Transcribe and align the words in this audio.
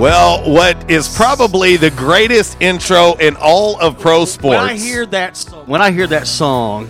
Well, 0.00 0.50
what 0.50 0.90
is 0.90 1.14
probably 1.14 1.76
the 1.76 1.90
greatest 1.90 2.56
intro 2.62 3.16
in 3.16 3.36
all 3.36 3.78
of 3.80 3.98
pro 3.98 4.24
sports? 4.24 4.56
When 4.58 4.70
I 4.70 4.74
hear 4.78 5.04
that, 5.04 5.36
when 5.66 5.82
I 5.82 5.90
hear 5.90 6.06
that 6.06 6.26
song, 6.26 6.88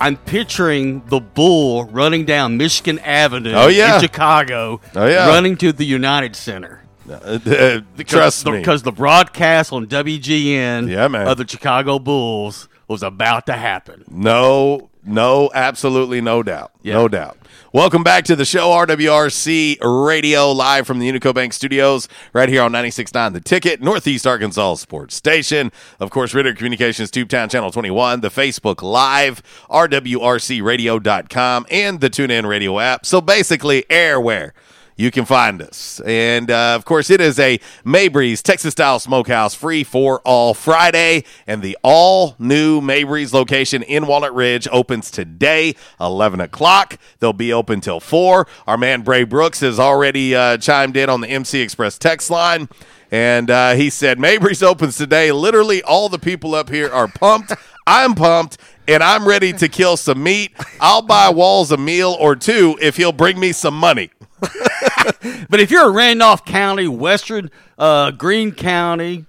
I'm 0.00 0.16
picturing 0.16 1.04
the 1.06 1.18
bull 1.18 1.86
running 1.86 2.26
down 2.26 2.56
Michigan 2.56 3.00
Avenue 3.00 3.54
Oh, 3.56 3.66
yeah. 3.66 3.96
in 3.96 4.00
Chicago, 4.00 4.80
Oh, 4.94 5.06
yeah. 5.08 5.26
running 5.26 5.56
to 5.56 5.72
the 5.72 5.84
United 5.84 6.36
Center. 6.36 6.84
Uh, 7.10 7.40
uh, 7.44 7.80
trust 8.04 8.46
me. 8.46 8.52
Because 8.58 8.84
the 8.84 8.92
broadcast 8.92 9.72
on 9.72 9.86
WGN 9.86 10.88
Yeah, 10.88 11.08
man. 11.08 11.26
of 11.26 11.38
the 11.38 11.48
Chicago 11.48 11.98
Bulls 11.98 12.68
was 12.86 13.02
about 13.02 13.46
to 13.46 13.54
happen. 13.54 14.04
No, 14.08 14.90
no, 15.04 15.50
absolutely 15.54 16.20
no 16.20 16.44
doubt. 16.44 16.70
Yeah. 16.82 16.94
No 16.94 17.08
doubt. 17.08 17.37
Welcome 17.74 18.02
back 18.02 18.24
to 18.24 18.34
the 18.34 18.46
show, 18.46 18.70
RWRC 18.70 19.76
Radio, 19.82 20.50
live 20.52 20.86
from 20.86 21.00
the 21.00 21.12
Unico 21.12 21.34
Bank 21.34 21.52
Studios, 21.52 22.08
right 22.32 22.48
here 22.48 22.62
on 22.62 22.72
96.9 22.72 23.34
The 23.34 23.42
Ticket, 23.42 23.82
Northeast 23.82 24.26
Arkansas 24.26 24.76
Sports 24.76 25.14
Station. 25.14 25.70
Of 26.00 26.08
course, 26.08 26.32
Ritter 26.32 26.54
Communications, 26.54 27.10
Tubetown 27.10 27.50
Channel 27.50 27.70
21, 27.70 28.22
the 28.22 28.30
Facebook 28.30 28.80
Live, 28.80 29.42
RWRCRadio.com, 29.68 31.66
and 31.70 32.00
the 32.00 32.08
TuneIn 32.08 32.48
Radio 32.48 32.78
app. 32.78 33.04
So 33.04 33.20
basically, 33.20 33.82
airware 33.90 34.52
you 34.98 35.12
can 35.12 35.24
find 35.24 35.62
us. 35.62 36.00
And 36.04 36.50
uh, 36.50 36.74
of 36.74 36.84
course, 36.84 37.08
it 37.08 37.20
is 37.20 37.38
a 37.38 37.60
Mabry's 37.84 38.42
Texas 38.42 38.72
style 38.72 38.98
smokehouse 38.98 39.54
free 39.54 39.84
for 39.84 40.20
all 40.24 40.54
Friday. 40.54 41.22
And 41.46 41.62
the 41.62 41.78
all 41.82 42.34
new 42.38 42.80
Mabry's 42.80 43.32
location 43.32 43.84
in 43.84 44.08
Walnut 44.08 44.34
Ridge 44.34 44.66
opens 44.72 45.10
today, 45.10 45.76
11 46.00 46.40
o'clock. 46.40 46.98
They'll 47.20 47.32
be 47.32 47.52
open 47.52 47.80
till 47.80 48.00
4. 48.00 48.46
Our 48.66 48.76
man 48.76 49.02
Bray 49.02 49.22
Brooks 49.22 49.60
has 49.60 49.78
already 49.78 50.34
uh, 50.34 50.58
chimed 50.58 50.96
in 50.96 51.08
on 51.08 51.20
the 51.20 51.28
MC 51.28 51.60
Express 51.60 51.96
text 51.96 52.28
line. 52.28 52.68
And 53.12 53.50
uh, 53.50 53.74
he 53.74 53.90
said, 53.90 54.18
Mabry's 54.18 54.64
opens 54.64 54.96
today. 54.96 55.30
Literally, 55.30 55.80
all 55.82 56.08
the 56.08 56.18
people 56.18 56.56
up 56.56 56.68
here 56.68 56.90
are 56.92 57.06
pumped. 57.06 57.52
I'm 57.86 58.14
pumped. 58.14 58.58
And 58.88 59.02
I'm 59.02 59.28
ready 59.28 59.52
to 59.52 59.68
kill 59.68 59.96
some 59.96 60.22
meat. 60.22 60.52
I'll 60.80 61.02
buy 61.02 61.28
Walls 61.28 61.70
a 61.70 61.76
meal 61.76 62.16
or 62.18 62.34
two 62.34 62.76
if 62.80 62.96
he'll 62.96 63.12
bring 63.12 63.38
me 63.38 63.52
some 63.52 63.74
money. 63.74 64.10
But 65.50 65.60
if 65.60 65.70
you're 65.70 65.88
in 65.88 65.94
Randolph 65.94 66.44
County, 66.44 66.86
Western 66.88 67.50
uh, 67.78 68.10
Greene 68.12 68.52
County, 68.52 69.24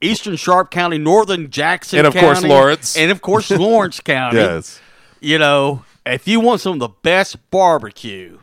Eastern 0.00 0.36
Sharp 0.36 0.70
County, 0.70 0.98
Northern 0.98 1.50
Jackson 1.50 1.98
And, 2.00 2.06
of 2.08 2.14
course, 2.14 2.42
Lawrence. 2.42 2.96
and 2.96 3.10
of 3.10 3.22
course 3.22 3.50
Lawrence 3.66 4.00
County, 4.00 4.38
Yes. 4.38 4.80
you 5.20 5.38
know, 5.38 5.84
if 6.04 6.26
you 6.28 6.40
want 6.40 6.60
some 6.60 6.74
of 6.74 6.78
the 6.80 6.88
best 7.02 7.50
barbecue, 7.50 8.38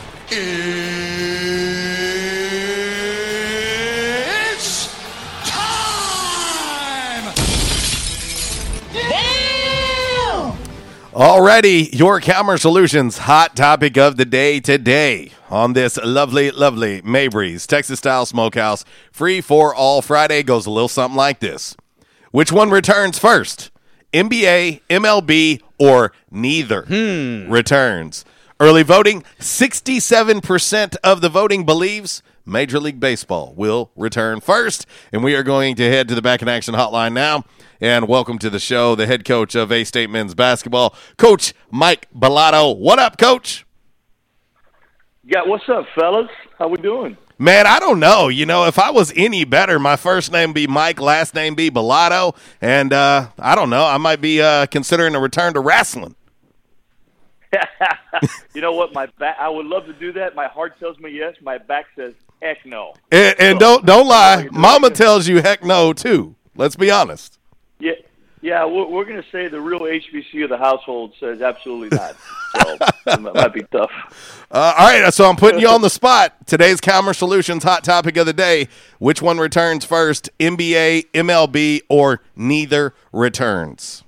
Alrighty, 11.14 11.96
your 11.96 12.20
Calmer 12.20 12.56
Solutions 12.58 13.18
hot 13.18 13.54
topic 13.54 13.96
of 13.96 14.16
the 14.16 14.24
day 14.24 14.58
today 14.58 15.30
on 15.48 15.72
this 15.72 15.96
lovely, 15.98 16.50
lovely 16.50 17.02
Mabry's 17.02 17.68
Texas 17.68 18.00
style 18.00 18.26
smokehouse. 18.26 18.84
Free 19.12 19.40
for 19.40 19.72
all 19.72 20.02
Friday 20.02 20.42
goes 20.42 20.66
a 20.66 20.72
little 20.72 20.88
something 20.88 21.16
like 21.16 21.38
this. 21.38 21.76
Which 22.32 22.50
one 22.50 22.68
returns 22.68 23.16
first? 23.16 23.70
NBA, 24.12 24.80
MLB, 24.90 25.62
or 25.78 26.10
neither 26.32 26.82
hmm. 26.82 27.48
returns? 27.48 28.24
Early 28.58 28.82
voting 28.82 29.22
67% 29.38 30.96
of 31.04 31.20
the 31.20 31.28
voting 31.28 31.64
believes 31.64 32.24
Major 32.44 32.80
League 32.80 32.98
Baseball 32.98 33.54
will 33.56 33.92
return 33.94 34.40
first. 34.40 34.84
And 35.12 35.22
we 35.22 35.36
are 35.36 35.44
going 35.44 35.76
to 35.76 35.88
head 35.88 36.08
to 36.08 36.16
the 36.16 36.22
Back 36.22 36.42
in 36.42 36.48
Action 36.48 36.74
hotline 36.74 37.12
now. 37.12 37.44
And 37.84 38.08
welcome 38.08 38.38
to 38.38 38.48
the 38.48 38.58
show, 38.58 38.94
the 38.94 39.06
head 39.06 39.26
coach 39.26 39.54
of 39.54 39.70
A 39.70 39.84
State 39.84 40.08
men's 40.08 40.34
basketball, 40.34 40.94
Coach 41.18 41.52
Mike 41.70 42.08
Balado. 42.14 42.74
What 42.74 42.98
up, 42.98 43.18
Coach? 43.18 43.66
Yeah, 45.22 45.42
what's 45.44 45.68
up, 45.68 45.84
fellas? 45.94 46.30
How 46.58 46.68
we 46.68 46.78
doing? 46.78 47.18
Man, 47.36 47.66
I 47.66 47.78
don't 47.80 48.00
know. 48.00 48.28
You 48.28 48.46
know, 48.46 48.64
if 48.64 48.78
I 48.78 48.90
was 48.90 49.12
any 49.14 49.44
better, 49.44 49.78
my 49.78 49.96
first 49.96 50.32
name 50.32 50.54
be 50.54 50.66
Mike, 50.66 50.98
last 50.98 51.34
name 51.34 51.54
be 51.54 51.70
Balado, 51.70 52.34
and 52.62 52.90
uh, 52.90 53.28
I 53.38 53.54
don't 53.54 53.68
know. 53.68 53.84
I 53.84 53.98
might 53.98 54.22
be 54.22 54.40
uh, 54.40 54.64
considering 54.64 55.14
a 55.14 55.20
return 55.20 55.52
to 55.52 55.60
wrestling. 55.60 56.16
You 58.54 58.60
know 58.60 58.72
what? 58.72 58.94
My 58.94 59.06
back. 59.18 59.36
I 59.40 59.48
would 59.48 59.66
love 59.66 59.86
to 59.86 59.92
do 59.92 60.12
that. 60.12 60.36
My 60.36 60.46
heart 60.46 60.78
tells 60.78 60.98
me 61.00 61.10
yes. 61.10 61.34
My 61.42 61.58
back 61.58 61.86
says 61.96 62.14
heck 62.40 62.64
no. 62.64 62.94
And, 63.10 63.34
and 63.38 63.58
don't 63.58 63.84
don't 63.84 64.06
lie, 64.06 64.48
Mama 64.52 64.90
tells 64.90 65.26
you 65.26 65.42
heck 65.42 65.64
no 65.64 65.92
too. 65.92 66.36
Let's 66.56 66.76
be 66.76 66.90
honest. 66.90 67.38
Yeah, 67.78 67.92
yeah. 68.40 68.64
We're, 68.64 68.86
we're 68.86 69.04
going 69.04 69.22
to 69.22 69.28
say 69.30 69.48
the 69.48 69.60
real 69.60 69.80
HBC 69.80 70.44
of 70.44 70.50
the 70.50 70.58
household 70.58 71.14
says 71.18 71.42
absolutely 71.42 71.96
not. 71.96 72.16
So 72.62 72.76
that 73.06 73.20
might 73.20 73.52
be 73.52 73.62
tough. 73.62 73.90
Uh, 74.50 74.72
all 74.78 74.86
right, 74.86 75.12
so 75.12 75.28
I'm 75.28 75.34
putting 75.34 75.58
you 75.58 75.66
on 75.66 75.82
the 75.82 75.90
spot. 75.90 76.46
Today's 76.46 76.80
Calmer 76.80 77.12
Solutions 77.12 77.64
hot 77.64 77.82
topic 77.82 78.16
of 78.16 78.24
the 78.24 78.32
day: 78.32 78.68
Which 79.00 79.20
one 79.20 79.38
returns 79.38 79.84
first, 79.84 80.30
NBA, 80.38 81.06
MLB, 81.12 81.80
or 81.88 82.20
neither 82.36 82.94
returns? 83.10 84.04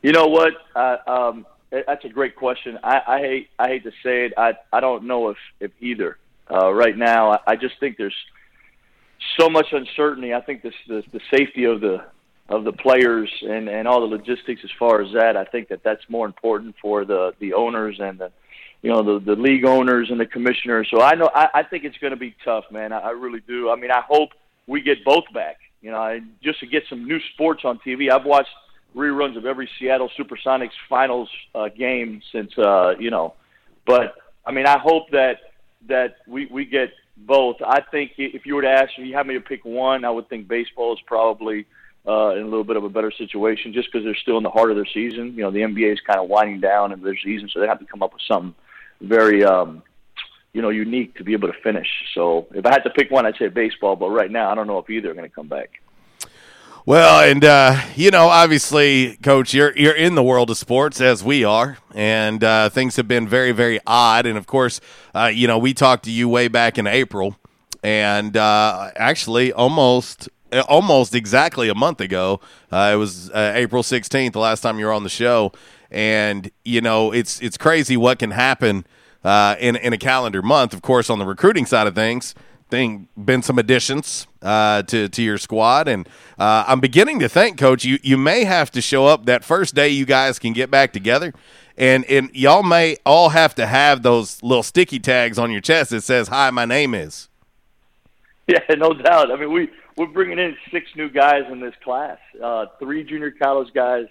You 0.00 0.12
know 0.12 0.28
what? 0.28 0.54
Uh, 0.74 0.96
um, 1.06 1.46
that's 1.70 2.04
a 2.06 2.08
great 2.08 2.36
question. 2.36 2.78
I, 2.82 3.02
I 3.06 3.18
hate. 3.18 3.50
I 3.58 3.68
hate 3.68 3.84
to 3.84 3.90
say 4.02 4.26
it. 4.26 4.32
I. 4.38 4.54
I 4.72 4.80
don't 4.80 5.04
know 5.04 5.28
if 5.28 5.36
if 5.60 5.72
either. 5.80 6.16
Uh, 6.50 6.72
right 6.72 6.96
now, 6.96 7.32
I, 7.32 7.38
I 7.48 7.56
just 7.56 7.78
think 7.80 7.98
there's 7.98 8.16
so 9.38 9.50
much 9.50 9.66
uncertainty. 9.72 10.32
I 10.32 10.40
think 10.40 10.62
this 10.62 10.74
the, 10.86 11.02
the 11.12 11.20
safety 11.30 11.64
of 11.64 11.80
the 11.80 12.04
of 12.48 12.64
the 12.64 12.72
players 12.72 13.30
and 13.42 13.68
and 13.68 13.86
all 13.86 14.00
the 14.00 14.06
logistics 14.06 14.62
as 14.64 14.70
far 14.78 15.02
as 15.02 15.12
that. 15.12 15.36
I 15.36 15.44
think 15.44 15.68
that 15.68 15.82
that's 15.82 16.02
more 16.08 16.26
important 16.26 16.76
for 16.80 17.04
the 17.04 17.32
the 17.40 17.54
owners 17.54 17.96
and 18.00 18.18
the 18.18 18.30
you 18.82 18.90
know 18.90 19.02
the 19.02 19.24
the 19.24 19.40
league 19.40 19.64
owners 19.64 20.08
and 20.10 20.18
the 20.18 20.26
commissioners. 20.26 20.88
So 20.90 21.02
I 21.02 21.14
know 21.14 21.30
I, 21.34 21.48
I 21.54 21.62
think 21.62 21.84
it's 21.84 21.98
going 21.98 22.12
to 22.12 22.18
be 22.18 22.34
tough, 22.44 22.64
man. 22.70 22.92
I, 22.92 22.98
I 22.98 23.10
really 23.10 23.40
do. 23.46 23.70
I 23.70 23.76
mean, 23.76 23.90
I 23.90 24.02
hope 24.06 24.30
we 24.66 24.80
get 24.80 25.04
both 25.04 25.24
back. 25.34 25.56
You 25.80 25.90
know, 25.90 25.98
I, 25.98 26.20
just 26.42 26.60
to 26.60 26.66
get 26.66 26.82
some 26.88 27.06
new 27.06 27.20
sports 27.34 27.62
on 27.64 27.78
TV. 27.86 28.10
I've 28.10 28.24
watched 28.24 28.50
reruns 28.96 29.36
of 29.36 29.46
every 29.46 29.68
Seattle 29.78 30.10
SuperSonics 30.18 30.70
finals 30.88 31.28
uh, 31.54 31.68
game 31.68 32.22
since 32.32 32.56
uh, 32.58 32.94
you 32.98 33.10
know, 33.10 33.34
but 33.86 34.14
I 34.46 34.52
mean, 34.52 34.66
I 34.66 34.78
hope 34.78 35.10
that 35.10 35.36
that 35.88 36.16
we 36.26 36.46
we 36.46 36.64
get 36.64 36.90
both. 37.18 37.56
I 37.64 37.82
think 37.90 38.12
if 38.16 38.46
you 38.46 38.54
were 38.54 38.62
to 38.62 38.70
ask 38.70 38.98
me, 38.98 39.06
you 39.06 39.14
have 39.16 39.26
me 39.26 39.34
to 39.34 39.40
pick 39.40 39.64
one, 39.64 40.04
I 40.04 40.10
would 40.10 40.28
think 40.28 40.48
baseball 40.48 40.94
is 40.94 41.00
probably 41.06 41.66
uh, 42.08 42.30
in 42.30 42.42
a 42.42 42.44
little 42.46 42.64
bit 42.64 42.76
of 42.76 42.84
a 42.84 42.88
better 42.88 43.12
situation 43.12 43.72
just 43.72 43.92
because 43.92 44.04
they're 44.04 44.16
still 44.16 44.38
in 44.38 44.42
the 44.42 44.50
heart 44.50 44.70
of 44.70 44.76
their 44.76 44.86
season. 44.86 45.34
You 45.34 45.42
know, 45.42 45.50
the 45.50 45.60
NBA 45.60 45.92
is 45.92 46.00
kind 46.00 46.18
of 46.18 46.28
winding 46.28 46.60
down 46.60 46.92
in 46.92 47.02
their 47.02 47.18
season, 47.18 47.50
so 47.52 47.60
they 47.60 47.66
have 47.66 47.80
to 47.80 47.84
come 47.84 48.02
up 48.02 48.14
with 48.14 48.22
something 48.26 48.54
very 49.00 49.44
um, 49.44 49.82
you 50.52 50.62
know 50.62 50.70
unique 50.70 51.16
to 51.16 51.24
be 51.24 51.34
able 51.34 51.48
to 51.48 51.60
finish. 51.62 51.88
So 52.14 52.46
if 52.54 52.64
I 52.64 52.72
had 52.72 52.84
to 52.84 52.90
pick 52.90 53.10
one, 53.10 53.26
I'd 53.26 53.36
say 53.36 53.48
baseball. 53.48 53.96
But 53.96 54.10
right 54.10 54.30
now, 54.30 54.50
I 54.50 54.54
don't 54.54 54.66
know 54.66 54.78
if 54.78 54.88
either 54.88 55.10
are 55.10 55.14
going 55.14 55.28
to 55.28 55.34
come 55.34 55.48
back. 55.48 55.80
Well, 56.86 57.28
and 57.28 57.44
uh, 57.44 57.82
you 57.96 58.10
know, 58.10 58.28
obviously, 58.28 59.18
Coach, 59.18 59.52
you're 59.52 59.76
you're 59.76 59.94
in 59.94 60.14
the 60.14 60.22
world 60.22 60.48
of 60.48 60.56
sports 60.56 61.02
as 61.02 61.22
we 61.22 61.44
are, 61.44 61.76
and 61.94 62.42
uh, 62.42 62.70
things 62.70 62.96
have 62.96 63.06
been 63.06 63.28
very, 63.28 63.52
very 63.52 63.78
odd. 63.86 64.24
And 64.24 64.38
of 64.38 64.46
course, 64.46 64.80
uh, 65.14 65.30
you 65.32 65.46
know, 65.46 65.58
we 65.58 65.74
talked 65.74 66.04
to 66.04 66.10
you 66.10 66.30
way 66.30 66.48
back 66.48 66.78
in 66.78 66.86
April, 66.86 67.36
and 67.82 68.34
uh, 68.34 68.90
actually, 68.96 69.52
almost 69.52 70.30
almost 70.68 71.14
exactly 71.14 71.68
a 71.68 71.74
month 71.74 72.00
ago, 72.00 72.40
uh, 72.70 72.90
it 72.92 72.96
was 72.96 73.30
uh, 73.30 73.52
April 73.54 73.82
16th, 73.82 74.32
the 74.32 74.38
last 74.38 74.60
time 74.60 74.78
you 74.78 74.86
were 74.86 74.92
on 74.92 75.04
the 75.04 75.08
show, 75.08 75.52
and 75.90 76.50
you 76.64 76.80
know, 76.80 77.12
it's 77.12 77.40
it's 77.40 77.56
crazy 77.56 77.96
what 77.96 78.18
can 78.18 78.30
happen 78.30 78.86
in 79.24 79.76
in 79.76 79.92
a 79.92 79.98
calendar 79.98 80.42
month. 80.42 80.74
Of 80.74 80.82
course, 80.82 81.10
on 81.10 81.18
the 81.18 81.26
recruiting 81.26 81.66
side 81.66 81.86
of 81.86 81.94
things 81.94 82.34
thing 82.68 83.08
been 83.16 83.42
some 83.42 83.58
additions 83.58 84.26
uh, 84.42 84.82
to 84.84 85.08
to 85.08 85.22
your 85.22 85.38
squad, 85.38 85.88
and 85.88 86.08
uh, 86.38 86.64
I'm 86.66 86.80
beginning 86.80 87.18
to 87.20 87.28
think, 87.28 87.58
Coach, 87.58 87.84
you 87.84 87.98
you 88.02 88.16
may 88.16 88.44
have 88.44 88.70
to 88.72 88.80
show 88.80 89.06
up 89.06 89.26
that 89.26 89.44
first 89.44 89.74
day 89.74 89.88
you 89.88 90.04
guys 90.04 90.38
can 90.38 90.52
get 90.52 90.70
back 90.70 90.92
together, 90.92 91.32
and 91.76 92.04
and 92.06 92.30
y'all 92.34 92.62
may 92.62 92.96
all 93.04 93.30
have 93.30 93.54
to 93.56 93.66
have 93.66 94.02
those 94.02 94.42
little 94.42 94.62
sticky 94.62 94.98
tags 94.98 95.38
on 95.38 95.50
your 95.50 95.60
chest 95.60 95.90
that 95.90 96.02
says 96.02 96.28
"Hi, 96.28 96.50
my 96.50 96.64
name 96.64 96.94
is." 96.94 97.28
Yeah, 98.50 98.76
no 98.78 98.94
doubt. 98.94 99.30
I 99.30 99.36
mean, 99.36 99.52
we 99.52 99.68
we're 99.98 100.06
bringing 100.06 100.38
in 100.38 100.56
six 100.70 100.86
new 100.96 101.10
guys 101.10 101.42
in 101.50 101.60
this 101.60 101.74
class, 101.82 102.18
uh, 102.42 102.66
three 102.78 103.02
junior 103.02 103.32
college 103.32 103.68
guys, 103.74 104.06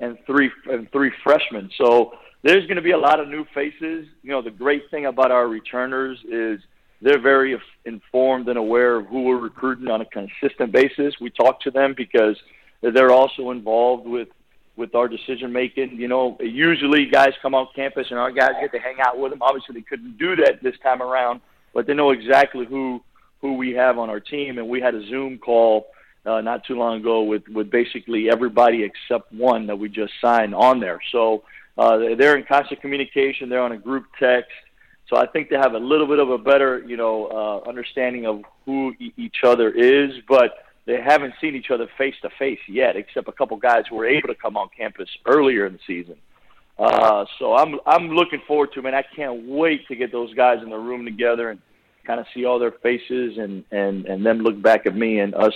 and 0.00 0.18
three 0.26 0.50
and 0.66 0.90
three 0.90 1.12
freshmen. 1.22 1.70
So 1.78 2.14
there's 2.42 2.66
going 2.66 2.76
to 2.76 2.82
be 2.82 2.90
a 2.90 2.98
lot 2.98 3.20
of 3.20 3.28
new 3.28 3.46
faces. 3.54 4.08
You 4.22 4.30
know, 4.32 4.42
the 4.42 4.50
great 4.50 4.90
thing 4.90 5.06
about 5.06 5.30
our 5.30 5.46
returners 5.46 6.18
is 6.28 6.60
they're 7.00 7.20
very 7.20 7.56
informed 7.84 8.48
and 8.48 8.58
aware 8.58 8.96
of 8.96 9.06
who 9.06 9.22
we're 9.22 9.38
recruiting 9.38 9.88
on 9.88 10.00
a 10.00 10.06
consistent 10.06 10.72
basis. 10.72 11.14
We 11.20 11.30
talk 11.30 11.60
to 11.62 11.70
them 11.70 11.94
because 11.96 12.36
they're 12.82 13.12
also 13.12 13.52
involved 13.52 14.06
with 14.06 14.28
with 14.74 14.94
our 14.96 15.06
decision 15.06 15.52
making. 15.52 16.00
You 16.00 16.08
know, 16.08 16.36
usually 16.40 17.06
guys 17.06 17.32
come 17.42 17.54
on 17.54 17.68
campus 17.76 18.08
and 18.10 18.18
our 18.18 18.32
guys 18.32 18.52
get 18.60 18.72
to 18.72 18.80
hang 18.80 18.96
out 19.00 19.20
with 19.20 19.30
them. 19.30 19.40
Obviously, 19.40 19.76
they 19.76 19.82
couldn't 19.82 20.18
do 20.18 20.34
that 20.36 20.64
this 20.64 20.74
time 20.82 21.00
around, 21.00 21.40
but 21.72 21.86
they 21.86 21.94
know 21.94 22.10
exactly 22.10 22.66
who 22.66 23.00
who 23.42 23.54
we 23.54 23.72
have 23.72 23.98
on 23.98 24.08
our 24.08 24.20
team. 24.20 24.56
And 24.58 24.68
we 24.68 24.80
had 24.80 24.94
a 24.94 25.06
Zoom 25.08 25.36
call 25.36 25.88
uh, 26.24 26.40
not 26.40 26.64
too 26.64 26.76
long 26.76 27.00
ago 27.00 27.22
with 27.22 27.46
with 27.48 27.70
basically 27.70 28.30
everybody 28.30 28.84
except 28.84 29.30
one 29.32 29.66
that 29.66 29.78
we 29.78 29.88
just 29.90 30.14
signed 30.22 30.54
on 30.54 30.80
there. 30.80 31.00
So 31.10 31.42
uh, 31.76 31.98
they're 32.16 32.36
in 32.38 32.44
constant 32.44 32.80
communication. 32.80 33.48
They're 33.48 33.62
on 33.62 33.72
a 33.72 33.78
group 33.78 34.06
text. 34.18 34.52
So 35.08 35.16
I 35.16 35.26
think 35.26 35.50
they 35.50 35.56
have 35.56 35.74
a 35.74 35.78
little 35.78 36.06
bit 36.06 36.20
of 36.20 36.30
a 36.30 36.38
better, 36.38 36.82
you 36.86 36.96
know, 36.96 37.26
uh, 37.26 37.68
understanding 37.68 38.24
of 38.24 38.42
who 38.64 38.94
e- 38.98 39.12
each 39.18 39.44
other 39.44 39.68
is, 39.70 40.12
but 40.26 40.64
they 40.86 41.00
haven't 41.00 41.34
seen 41.40 41.54
each 41.54 41.70
other 41.70 41.86
face 41.98 42.14
to 42.22 42.30
face 42.38 42.60
yet, 42.66 42.96
except 42.96 43.28
a 43.28 43.32
couple 43.32 43.56
guys 43.56 43.84
who 43.90 43.96
were 43.96 44.06
able 44.06 44.28
to 44.28 44.34
come 44.34 44.56
on 44.56 44.68
campus 44.76 45.08
earlier 45.26 45.66
in 45.66 45.74
the 45.74 45.78
season. 45.86 46.16
Uh, 46.78 47.26
so 47.38 47.54
I'm 47.54 47.78
I'm 47.86 48.08
looking 48.10 48.40
forward 48.46 48.72
to 48.72 48.80
it, 48.80 48.82
man. 48.82 48.94
I 48.94 49.02
can't 49.02 49.46
wait 49.46 49.86
to 49.88 49.94
get 49.94 50.10
those 50.10 50.32
guys 50.34 50.62
in 50.62 50.70
the 50.70 50.78
room 50.78 51.04
together 51.04 51.50
and 51.50 51.60
kind 52.06 52.20
of 52.20 52.26
see 52.34 52.44
all 52.44 52.58
their 52.58 52.72
faces 52.72 53.38
and 53.38 53.64
and 53.70 54.06
and 54.06 54.24
them 54.24 54.38
look 54.38 54.60
back 54.60 54.86
at 54.86 54.94
me 54.94 55.20
and 55.20 55.34
us 55.34 55.54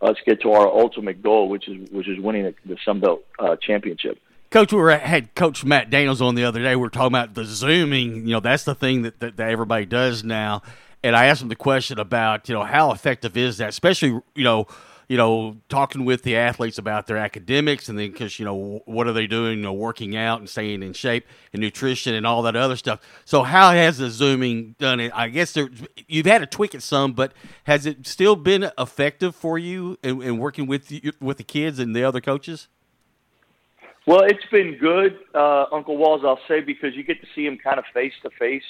us 0.00 0.16
get 0.24 0.40
to 0.42 0.52
our 0.52 0.66
ultimate 0.66 1.22
goal, 1.22 1.48
which 1.48 1.68
is 1.68 1.90
which 1.90 2.08
is 2.08 2.18
winning 2.20 2.44
the, 2.66 2.76
the 2.76 3.18
uh, 3.38 3.56
championship. 3.56 4.18
Coach, 4.50 4.72
we 4.72 4.78
were, 4.78 4.96
had 4.96 5.34
Coach 5.34 5.62
Matt 5.62 5.90
Daniels 5.90 6.22
on 6.22 6.34
the 6.34 6.44
other 6.44 6.62
day. 6.62 6.74
We 6.74 6.80
were 6.80 6.88
talking 6.88 7.08
about 7.08 7.34
the 7.34 7.44
zooming. 7.44 8.26
You 8.26 8.32
know, 8.32 8.40
that's 8.40 8.64
the 8.64 8.74
thing 8.74 9.02
that, 9.02 9.20
that, 9.20 9.36
that 9.36 9.50
everybody 9.50 9.84
does 9.84 10.24
now. 10.24 10.62
And 11.02 11.14
I 11.14 11.26
asked 11.26 11.42
him 11.42 11.48
the 11.48 11.56
question 11.56 11.98
about, 11.98 12.48
you 12.48 12.54
know, 12.54 12.64
how 12.64 12.90
effective 12.92 13.36
is 13.36 13.58
that, 13.58 13.68
especially, 13.68 14.20
you 14.34 14.44
know, 14.44 14.66
you 15.08 15.16
know, 15.16 15.56
talking 15.70 16.04
with 16.04 16.22
the 16.22 16.36
athletes 16.36 16.76
about 16.76 17.06
their 17.06 17.16
academics, 17.16 17.88
and 17.88 17.98
then 17.98 18.12
because 18.12 18.38
you 18.38 18.44
know 18.44 18.82
what 18.84 19.06
are 19.06 19.14
they 19.14 19.26
doing, 19.26 19.58
you 19.58 19.64
know, 19.64 19.72
working 19.72 20.14
out 20.16 20.38
and 20.38 20.48
staying 20.48 20.82
in 20.82 20.92
shape 20.92 21.26
and 21.54 21.62
nutrition 21.62 22.14
and 22.14 22.26
all 22.26 22.42
that 22.42 22.54
other 22.54 22.76
stuff. 22.76 23.00
So, 23.24 23.42
how 23.42 23.70
has 23.70 23.96
the 23.96 24.10
zooming 24.10 24.74
done 24.78 25.00
it? 25.00 25.10
I 25.14 25.28
guess 25.28 25.52
there, 25.52 25.70
you've 26.06 26.26
had 26.26 26.38
to 26.38 26.46
tweak 26.46 26.74
it 26.74 26.82
some, 26.82 27.14
but 27.14 27.32
has 27.64 27.86
it 27.86 28.06
still 28.06 28.36
been 28.36 28.70
effective 28.78 29.34
for 29.34 29.58
you 29.58 29.98
in, 30.02 30.20
in 30.20 30.38
working 30.38 30.66
with 30.66 30.92
with 31.20 31.38
the 31.38 31.44
kids 31.44 31.78
and 31.78 31.96
the 31.96 32.04
other 32.04 32.20
coaches? 32.20 32.68
Well, 34.06 34.22
it's 34.24 34.44
been 34.50 34.76
good, 34.78 35.18
uh, 35.34 35.66
Uncle 35.72 35.96
Walls. 35.96 36.22
I'll 36.24 36.40
say 36.48 36.60
because 36.60 36.94
you 36.94 37.02
get 37.02 37.20
to 37.22 37.26
see 37.34 37.46
him 37.46 37.56
kind 37.56 37.78
of 37.78 37.84
face 37.94 38.14
to 38.22 38.30
face. 38.38 38.62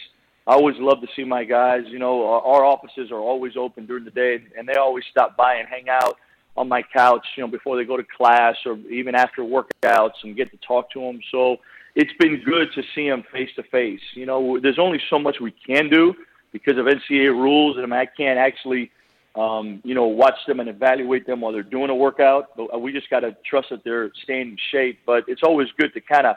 I 0.46 0.52
always 0.52 0.76
love 0.78 1.00
to 1.00 1.08
see 1.14 1.24
my 1.24 1.42
guys. 1.44 1.82
You 1.88 1.98
know, 1.98 2.26
our 2.26 2.64
offices 2.64 3.10
are 3.10 3.18
always 3.18 3.56
open 3.56 3.86
during 3.86 4.04
the 4.04 4.10
day, 4.12 4.40
and 4.56 4.68
they 4.68 4.74
always 4.74 5.04
stop 5.10 5.36
by 5.36 5.56
and 5.56 5.68
hang 5.68 5.88
out 5.88 6.16
on 6.58 6.68
my 6.68 6.82
couch. 6.82 7.26
You 7.36 7.44
know, 7.44 7.48
before 7.48 7.76
they 7.76 7.84
go 7.84 7.96
to 7.96 8.04
class 8.04 8.56
or 8.66 8.76
even 8.90 9.14
after 9.14 9.42
workouts, 9.42 10.22
and 10.22 10.36
get 10.36 10.50
to 10.50 10.58
talk 10.58 10.90
to 10.92 11.00
them. 11.00 11.20
So 11.30 11.58
it's 11.94 12.12
been 12.18 12.42
good 12.44 12.68
to 12.74 12.82
see 12.94 13.08
them 13.08 13.24
face 13.32 13.50
to 13.56 13.62
face. 13.62 14.00
You 14.14 14.26
know, 14.26 14.58
there's 14.60 14.78
only 14.78 15.00
so 15.10 15.18
much 15.18 15.40
we 15.40 15.52
can 15.52 15.88
do 15.88 16.14
because 16.52 16.78
of 16.78 16.86
NCAA 16.86 17.30
rules, 17.30 17.76
and 17.76 17.84
I, 17.84 17.88
mean, 17.88 18.00
I 18.00 18.06
can't 18.06 18.38
actually 18.38 18.90
um, 19.38 19.80
you 19.84 19.94
know, 19.94 20.06
watch 20.06 20.34
them 20.46 20.58
and 20.58 20.68
evaluate 20.68 21.26
them 21.26 21.40
while 21.40 21.52
they're 21.52 21.62
doing 21.62 21.90
a 21.90 21.94
workout. 21.94 22.56
But 22.56 22.74
uh, 22.74 22.78
we 22.78 22.92
just 22.92 23.08
got 23.08 23.20
to 23.20 23.36
trust 23.48 23.70
that 23.70 23.84
they're 23.84 24.10
staying 24.24 24.48
in 24.48 24.56
shape. 24.72 25.00
But 25.06 25.24
it's 25.28 25.42
always 25.44 25.68
good 25.78 25.94
to 25.94 26.00
kind 26.00 26.26
of 26.26 26.36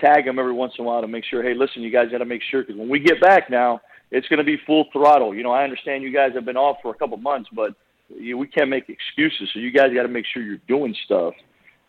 tag 0.00 0.24
them 0.24 0.38
every 0.38 0.52
once 0.52 0.72
in 0.78 0.84
a 0.84 0.88
while 0.88 1.02
to 1.02 1.08
make 1.08 1.24
sure, 1.24 1.42
hey, 1.42 1.54
listen, 1.54 1.82
you 1.82 1.90
guys 1.90 2.10
got 2.10 2.18
to 2.18 2.24
make 2.24 2.42
sure 2.42 2.62
because 2.62 2.76
when 2.76 2.88
we 2.88 3.00
get 3.00 3.20
back 3.20 3.50
now, 3.50 3.80
it's 4.10 4.26
going 4.28 4.38
to 4.38 4.44
be 4.44 4.56
full 4.66 4.86
throttle. 4.92 5.34
You 5.34 5.42
know, 5.42 5.50
I 5.50 5.64
understand 5.64 6.02
you 6.02 6.12
guys 6.12 6.32
have 6.34 6.46
been 6.46 6.56
off 6.56 6.78
for 6.80 6.90
a 6.90 6.94
couple 6.94 7.16
months, 7.18 7.50
but 7.52 7.74
you, 8.08 8.38
we 8.38 8.46
can't 8.46 8.70
make 8.70 8.88
excuses. 8.88 9.50
So 9.52 9.60
you 9.60 9.70
guys 9.70 9.92
got 9.94 10.02
to 10.02 10.08
make 10.08 10.26
sure 10.26 10.42
you're 10.42 10.58
doing 10.68 10.94
stuff 11.04 11.34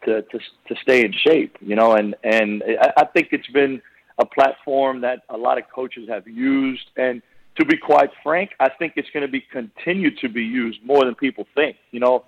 to 0.05 0.21
to 0.21 0.39
to 0.39 0.75
stay 0.81 1.05
in 1.05 1.13
shape. 1.13 1.57
You 1.61 1.75
know, 1.75 1.93
and 1.93 2.15
and 2.23 2.63
I, 2.81 3.01
I 3.01 3.05
think 3.05 3.29
it's 3.31 3.47
been 3.47 3.81
a 4.17 4.25
platform 4.25 5.01
that 5.01 5.23
a 5.29 5.37
lot 5.37 5.57
of 5.57 5.63
coaches 5.73 6.09
have 6.09 6.27
used 6.27 6.89
and 6.97 7.21
to 7.59 7.65
be 7.65 7.77
quite 7.77 8.09
frank, 8.23 8.51
I 8.59 8.69
think 8.69 8.93
it's 8.95 9.09
going 9.11 9.25
to 9.25 9.31
be 9.31 9.41
continued 9.41 10.17
to 10.19 10.29
be 10.29 10.43
used 10.43 10.79
more 10.83 11.03
than 11.03 11.13
people 11.15 11.45
think. 11.55 11.75
You 11.91 11.99
know, 11.99 12.23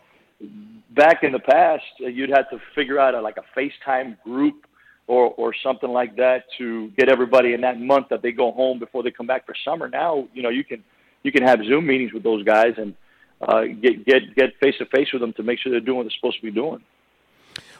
back 0.89 1.23
in 1.23 1.31
the 1.31 1.39
past, 1.39 1.83
you'd 1.99 2.29
have 2.29 2.49
to 2.49 2.59
figure 2.75 2.99
out 2.99 3.15
a, 3.15 3.21
like 3.21 3.37
a 3.37 3.59
FaceTime 3.59 4.21
group 4.23 4.65
or 5.07 5.33
or 5.37 5.53
something 5.63 5.89
like 5.89 6.15
that 6.17 6.43
to 6.57 6.89
get 6.97 7.09
everybody 7.09 7.53
in 7.53 7.61
that 7.61 7.79
month 7.79 8.07
that 8.09 8.21
they 8.21 8.31
go 8.31 8.51
home 8.51 8.77
before 8.77 9.03
they 9.03 9.11
come 9.11 9.27
back 9.27 9.45
for 9.45 9.55
summer. 9.65 9.87
Now, 9.87 10.27
you 10.33 10.43
know, 10.43 10.49
you 10.49 10.63
can 10.63 10.83
you 11.23 11.31
can 11.31 11.43
have 11.43 11.59
Zoom 11.65 11.87
meetings 11.87 12.13
with 12.13 12.23
those 12.23 12.43
guys 12.43 12.73
and 12.77 12.93
uh, 13.41 13.61
get 13.63 14.05
get 14.05 14.35
get 14.35 14.57
face 14.59 14.75
to 14.79 14.85
face 14.85 15.11
with 15.11 15.21
them 15.21 15.33
to 15.33 15.43
make 15.43 15.59
sure 15.59 15.71
they're 15.71 15.79
doing 15.79 15.97
what 15.97 16.03
they're 16.03 16.11
supposed 16.11 16.37
to 16.37 16.43
be 16.43 16.51
doing. 16.51 16.81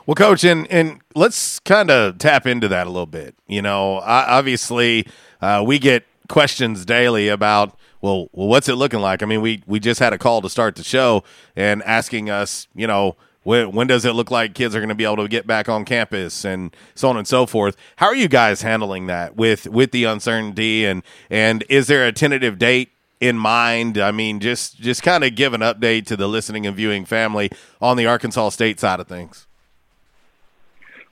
Well, 0.06 0.16
coach, 0.16 0.44
and 0.44 0.68
and 0.72 1.02
let's 1.16 1.60
kind 1.60 1.92
of 1.92 2.18
tap 2.18 2.48
into 2.48 2.68
that 2.68 2.88
a 2.88 2.90
little 2.90 3.06
bit. 3.06 3.36
You 3.48 3.62
know, 3.62 4.00
obviously, 4.00 5.08
uh, 5.42 5.64
we 5.66 5.80
get 5.80 6.06
questions 6.28 6.86
daily 6.86 7.28
about 7.28 7.78
well, 8.02 8.30
well, 8.32 8.48
what's 8.48 8.68
it 8.68 8.76
looking 8.76 9.00
like? 9.00 9.22
I 9.22 9.26
mean, 9.26 9.42
we 9.42 9.64
we 9.68 9.80
just 9.80 10.00
had 10.00 10.14
a 10.14 10.18
call 10.18 10.42
to 10.42 10.50
start 10.50 10.76
the 10.76 10.84
show 10.84 11.24
and 11.56 11.84
asking 11.84 12.30
us, 12.30 12.68
you 12.74 12.88
know, 12.88 13.16
when, 13.44 13.72
when 13.72 13.88
does 13.88 14.06
it 14.06 14.14
look 14.14 14.32
like 14.32 14.54
kids 14.54 14.76
are 14.76 14.80
going 14.80 14.90
to 14.90 14.96
be 14.96 15.06
able 15.06 15.18
to 15.18 15.28
get 15.28 15.48
back 15.48 15.70
on 15.70 15.86
campus 15.86 16.46
and 16.46 16.76
so 16.96 17.10
on 17.10 17.18
and 17.18 17.28
so 17.28 17.46
forth? 17.46 17.76
How 17.98 18.08
are 18.08 18.16
you 18.16 18.28
guys 18.28 18.64
handling 18.64 19.08
that 19.08 19.36
with 19.36 19.68
with 19.68 19.92
the 19.92 20.06
uncertainty 20.06 20.86
and 20.86 21.04
and 21.30 21.64
is 21.70 21.88
there 21.88 22.06
a 22.08 22.12
tentative 22.12 22.58
date 22.58 22.90
in 23.22 23.38
mind? 23.38 23.98
I 23.98 24.12
mean, 24.12 24.42
just 24.42 24.82
just 24.82 25.04
kind 25.04 25.24
of 25.24 25.36
give 25.36 25.54
an 25.54 25.62
update 25.62 26.06
to 26.08 26.18
the 26.18 26.28
listening 26.28 26.68
and 26.68 26.76
viewing 26.76 27.06
family 27.06 27.50
on 27.80 27.96
the 27.96 28.08
Arkansas 28.08 28.50
State 28.50 28.80
side 28.80 29.00
of 29.00 29.08
things. 29.08 29.48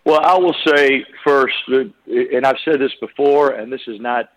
Well, 0.05 0.19
I 0.23 0.37
will 0.37 0.55
say 0.65 1.05
first, 1.23 1.53
and 1.67 2.45
I've 2.45 2.57
said 2.65 2.79
this 2.79 2.93
before, 2.99 3.51
and 3.51 3.71
this 3.71 3.81
is 3.87 4.01
not 4.01 4.29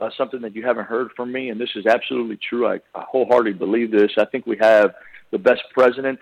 uh, 0.00 0.10
something 0.16 0.40
that 0.40 0.56
you 0.56 0.64
haven't 0.64 0.86
heard 0.86 1.10
from 1.14 1.30
me, 1.30 1.50
and 1.50 1.60
this 1.60 1.70
is 1.76 1.86
absolutely 1.86 2.38
true. 2.48 2.66
I, 2.66 2.80
I 2.94 3.04
wholeheartedly 3.08 3.52
believe 3.52 3.92
this. 3.92 4.10
I 4.18 4.24
think 4.24 4.46
we 4.46 4.56
have 4.60 4.94
the 5.30 5.38
best 5.38 5.62
president 5.72 6.18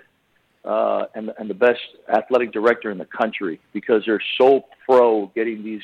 uh, 0.64 1.06
and, 1.14 1.32
and 1.38 1.48
the 1.48 1.54
best 1.54 1.80
athletic 2.12 2.52
director 2.52 2.90
in 2.90 2.98
the 2.98 3.06
country 3.06 3.60
because 3.72 4.02
they're 4.04 4.22
so 4.36 4.64
pro 4.84 5.26
getting 5.34 5.64
these 5.64 5.82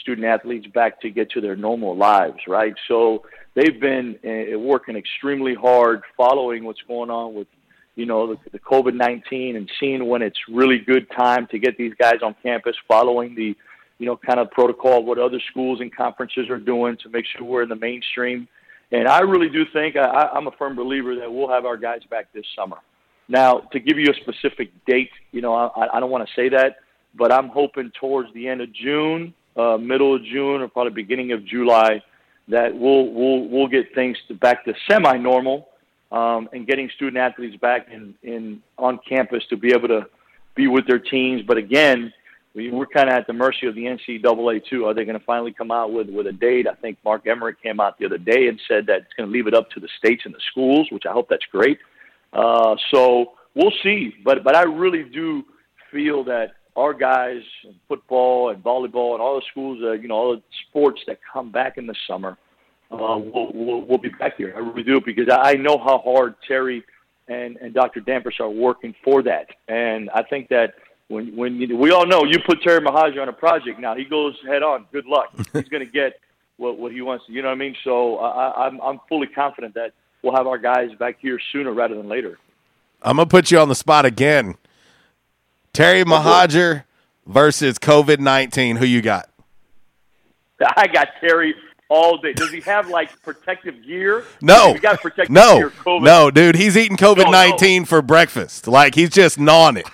student 0.00 0.26
athletes 0.26 0.66
back 0.68 1.00
to 1.00 1.10
get 1.10 1.30
to 1.32 1.40
their 1.40 1.56
normal 1.56 1.96
lives, 1.96 2.38
right? 2.46 2.74
So 2.88 3.24
they've 3.54 3.80
been 3.80 4.18
uh, 4.24 4.58
working 4.58 4.96
extremely 4.96 5.54
hard, 5.54 6.02
following 6.16 6.64
what's 6.64 6.82
going 6.86 7.10
on 7.10 7.34
with, 7.34 7.48
you 7.96 8.06
know, 8.06 8.34
the, 8.34 8.50
the 8.52 8.58
COVID 8.58 8.94
nineteen, 8.94 9.56
and 9.56 9.70
seeing 9.78 10.06
when 10.06 10.22
it's 10.22 10.38
really 10.48 10.78
good 10.78 11.10
time 11.10 11.46
to 11.50 11.58
get 11.58 11.76
these 11.76 11.94
guys 12.00 12.20
on 12.22 12.34
campus, 12.42 12.76
following 12.86 13.34
the 13.34 13.56
you 13.98 14.06
know, 14.06 14.16
kind 14.16 14.40
of 14.40 14.50
protocol, 14.50 15.04
what 15.04 15.18
other 15.18 15.38
schools 15.50 15.78
and 15.82 15.94
conferences 15.94 16.48
are 16.48 16.58
doing 16.58 16.96
to 17.02 17.10
make 17.10 17.26
sure 17.26 17.46
we're 17.46 17.62
in 17.64 17.68
the 17.68 17.76
mainstream. 17.76 18.48
And 18.92 19.06
I 19.06 19.20
really 19.20 19.50
do 19.50 19.66
think 19.74 19.94
I, 19.94 20.30
I'm 20.34 20.46
a 20.46 20.52
firm 20.52 20.74
believer 20.74 21.14
that 21.16 21.30
we'll 21.30 21.50
have 21.50 21.66
our 21.66 21.76
guys 21.76 22.00
back 22.08 22.32
this 22.32 22.46
summer. 22.56 22.78
Now, 23.28 23.58
to 23.72 23.78
give 23.78 23.98
you 23.98 24.10
a 24.10 24.14
specific 24.14 24.70
date, 24.86 25.10
you 25.32 25.42
know, 25.42 25.54
I, 25.54 25.96
I 25.96 26.00
don't 26.00 26.10
want 26.10 26.26
to 26.26 26.34
say 26.34 26.48
that, 26.48 26.76
but 27.14 27.30
I'm 27.30 27.48
hoping 27.48 27.92
towards 28.00 28.32
the 28.32 28.48
end 28.48 28.62
of 28.62 28.72
June 28.72 29.34
uh, 29.56 29.76
middle 29.76 30.14
of 30.14 30.24
June 30.24 30.60
or 30.60 30.68
probably 30.68 30.92
beginning 30.92 31.32
of 31.32 31.44
July 31.44 32.02
that 32.48 32.74
we'll 32.74 33.12
we'll 33.12 33.48
we'll 33.48 33.68
get 33.68 33.94
things 33.94 34.16
to 34.28 34.34
back 34.34 34.64
to 34.64 34.74
semi-normal 34.88 35.68
um, 36.12 36.48
and 36.52 36.66
getting 36.66 36.90
student 36.96 37.16
athletes 37.16 37.56
back 37.56 37.88
in, 37.92 38.14
in 38.22 38.62
on 38.78 38.98
campus 39.08 39.44
to 39.50 39.56
be 39.56 39.72
able 39.72 39.88
to 39.88 40.06
be 40.54 40.66
with 40.66 40.86
their 40.86 40.98
teams. 40.98 41.42
But 41.46 41.56
again, 41.56 42.12
we, 42.54 42.70
we're 42.70 42.86
kind 42.86 43.08
of 43.08 43.14
at 43.14 43.26
the 43.26 43.32
mercy 43.32 43.66
of 43.66 43.74
the 43.74 43.84
NCAA 43.84 44.64
too. 44.68 44.86
Are 44.86 44.94
they 44.94 45.04
going 45.04 45.18
to 45.18 45.24
finally 45.24 45.52
come 45.52 45.70
out 45.70 45.92
with 45.92 46.08
with 46.10 46.26
a 46.26 46.32
date? 46.32 46.66
I 46.66 46.74
think 46.74 46.98
Mark 47.04 47.26
Emmert 47.26 47.62
came 47.62 47.80
out 47.80 47.98
the 47.98 48.06
other 48.06 48.18
day 48.18 48.48
and 48.48 48.60
said 48.66 48.86
that 48.86 49.02
it's 49.02 49.12
going 49.16 49.28
to 49.28 49.32
leave 49.32 49.46
it 49.46 49.54
up 49.54 49.70
to 49.70 49.80
the 49.80 49.88
states 49.98 50.22
and 50.24 50.34
the 50.34 50.40
schools, 50.50 50.88
which 50.90 51.04
I 51.08 51.12
hope 51.12 51.28
that's 51.28 51.46
great. 51.50 51.78
Uh, 52.32 52.76
so 52.92 53.32
we'll 53.54 53.72
see. 53.82 54.14
But 54.24 54.42
but 54.42 54.56
I 54.56 54.62
really 54.62 55.04
do 55.04 55.44
feel 55.92 56.24
that 56.24 56.54
our 56.76 56.94
guys 56.94 57.42
in 57.64 57.74
football 57.88 58.50
and 58.50 58.62
volleyball 58.62 59.12
and 59.12 59.22
all 59.22 59.36
the 59.36 59.46
schools, 59.50 59.80
uh, 59.82 59.92
you 59.92 60.08
know, 60.08 60.14
all 60.14 60.36
the 60.36 60.42
sports 60.68 61.00
that 61.06 61.18
come 61.32 61.50
back 61.50 61.78
in 61.78 61.86
the 61.86 61.94
summer, 62.06 62.36
uh, 62.90 62.96
we'll, 62.98 63.50
we'll, 63.52 63.80
we'll 63.82 63.98
be 63.98 64.08
back 64.08 64.36
here. 64.36 64.52
I 64.56 64.60
really 64.60 64.82
do 64.82 65.00
because 65.00 65.28
I 65.30 65.54
know 65.54 65.78
how 65.78 65.98
hard 65.98 66.34
Terry 66.46 66.84
and, 67.28 67.56
and 67.58 67.72
Dr. 67.72 68.00
Damphousse 68.00 68.40
are 68.40 68.50
working 68.50 68.94
for 69.04 69.22
that. 69.22 69.46
And 69.68 70.10
I 70.10 70.22
think 70.22 70.48
that 70.48 70.74
when 71.08 71.34
when 71.36 71.56
you, 71.56 71.76
we 71.76 71.90
all 71.90 72.06
know 72.06 72.24
you 72.24 72.38
put 72.46 72.62
Terry 72.62 72.80
Mohajir 72.80 73.20
on 73.20 73.28
a 73.28 73.32
project 73.32 73.80
now, 73.80 73.94
he 73.94 74.04
goes 74.04 74.36
head 74.46 74.62
on. 74.62 74.86
Good 74.92 75.06
luck. 75.06 75.30
He's 75.52 75.68
going 75.68 75.84
to 75.84 75.90
get 75.90 76.20
what 76.56 76.78
what 76.78 76.92
he 76.92 77.02
wants. 77.02 77.24
You 77.28 77.42
know 77.42 77.48
what 77.48 77.54
I 77.54 77.58
mean? 77.58 77.74
So 77.82 78.18
I, 78.18 78.66
I'm 78.66 78.80
I'm 78.80 79.00
fully 79.08 79.26
confident 79.26 79.74
that 79.74 79.92
we'll 80.22 80.36
have 80.36 80.46
our 80.46 80.58
guys 80.58 80.90
back 80.98 81.16
here 81.20 81.40
sooner 81.52 81.72
rather 81.72 81.96
than 81.96 82.08
later. 82.08 82.38
I'm 83.02 83.16
gonna 83.16 83.28
put 83.28 83.50
you 83.50 83.58
on 83.58 83.68
the 83.68 83.74
spot 83.74 84.04
again. 84.04 84.56
Terry 85.72 86.04
Mohajir 86.04 86.84
versus 87.26 87.78
COVID 87.78 88.18
nineteen. 88.18 88.76
Who 88.76 88.84
you 88.84 89.02
got? 89.02 89.28
I 90.76 90.86
got 90.86 91.08
Terry 91.20 91.54
all 91.88 92.18
day. 92.18 92.32
Does 92.32 92.50
he 92.50 92.60
have 92.60 92.88
like 92.88 93.20
protective 93.22 93.84
gear? 93.84 94.24
No, 94.42 94.74
he 94.74 94.78
got 94.78 95.00
protective 95.00 95.30
no, 95.30 95.58
gear. 95.58 95.70
COVID. 95.70 96.02
no, 96.02 96.30
dude. 96.30 96.54
He's 96.54 96.76
eating 96.76 96.96
COVID 96.96 97.30
nineteen 97.30 97.82
no. 97.82 97.86
for 97.86 98.02
breakfast. 98.02 98.68
Like 98.68 98.94
he's 98.94 99.10
just 99.10 99.38
gnawing 99.38 99.78
it. 99.78 99.86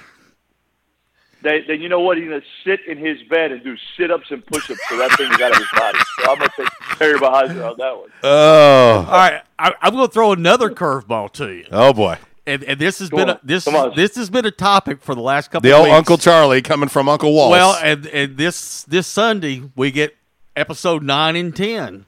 Then, 1.43 1.63
then 1.69 1.81
you 1.81 1.89
know 1.89 2.01
what? 2.01 2.17
He's 2.17 2.27
gonna 2.27 2.41
sit 2.65 2.81
in 2.89 2.99
his 2.99 3.23
bed 3.25 3.53
and 3.53 3.63
do 3.63 3.77
sit 3.97 4.11
ups 4.11 4.31
and 4.31 4.45
push 4.47 4.69
ups 4.69 4.81
so 4.89 4.97
that 4.97 5.17
thing 5.17 5.31
is 5.31 5.41
out 5.41 5.53
of 5.53 5.59
his 5.59 5.69
body. 5.79 5.99
So 6.19 6.33
I'm 6.33 6.39
gonna 6.39 6.51
take 6.57 6.69
Terry 6.99 7.19
Mohajir 7.21 7.71
on 7.71 7.77
that 7.79 7.97
one. 7.97 8.11
Oh, 8.25 9.07
All 9.09 9.13
right, 9.13 9.43
I, 9.59 9.73
I'm 9.81 9.95
going 9.95 10.09
to 10.09 10.13
throw 10.13 10.33
another 10.33 10.71
curveball 10.71 11.31
to 11.35 11.53
you, 11.53 11.67
oh 11.71 11.93
boy. 11.93 12.17
And, 12.47 12.63
and 12.65 12.81
this 12.81 12.99
has 13.01 13.11
Go 13.11 13.19
been 13.19 13.31
on. 13.31 13.37
a, 13.37 13.41
this 13.45 13.65
this 13.95 14.17
has 14.17 14.31
been 14.31 14.47
a 14.47 14.51
topic 14.51 15.01
for 15.03 15.15
the 15.15 15.21
last 15.21 15.51
couple. 15.51 15.69
The 15.69 15.73
of 15.73 15.81
old 15.81 15.89
weeks. 15.89 15.99
Uncle 15.99 16.19
Charlie 16.19 16.63
coming 16.63 16.89
from 16.89 17.09
Uncle 17.09 17.33
Walls. 17.33 17.51
Well, 17.51 17.79
and 17.83 18.07
and 18.07 18.37
this 18.37 18.83
this 18.85 19.07
Sunday 19.07 19.63
we 19.75 19.91
get 19.91 20.17
episode 20.55 21.03
nine 21.03 21.37
and 21.37 21.55
ten. 21.55 22.07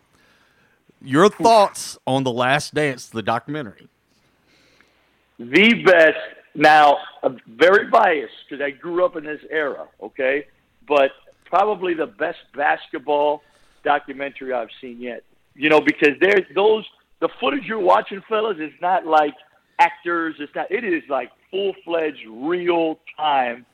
Your 1.03 1.29
thoughts 1.29 1.97
on 2.07 2.25
the 2.25 2.33
Last 2.33 2.75
Dance, 2.75 3.09
the 3.09 3.23
documentary? 3.23 3.89
the 5.39 5.75
best. 5.85 6.17
Now, 6.55 6.97
I'm 7.23 7.39
very 7.47 7.87
biased 7.89 8.33
because 8.49 8.61
I 8.65 8.71
grew 8.71 9.05
up 9.05 9.15
in 9.15 9.25
this 9.25 9.41
era, 9.49 9.87
okay? 10.03 10.47
But 10.89 11.13
probably 11.45 11.95
the 11.95 12.07
best 12.07 12.39
basketball 12.55 13.43
documentary 13.85 14.53
I've 14.53 14.71
seen 14.81 15.01
yet. 15.01 15.23
You 15.55 15.69
know, 15.69 15.81
because 15.81 16.15
there's 16.21 16.45
those 16.55 16.85
the 17.21 17.29
footage 17.41 17.65
you're 17.65 17.79
watching, 17.79 18.23
fellas, 18.29 18.59
is 18.59 18.73
not 18.81 19.07
like 19.07 19.35
actors. 19.79 20.37
It's 20.39 20.55
not. 20.55 20.71
It 20.71 20.85
is 20.85 21.03
like 21.09 21.31
full 21.51 21.73
fledged, 21.85 22.25
real 22.29 22.99
time. 23.17 23.67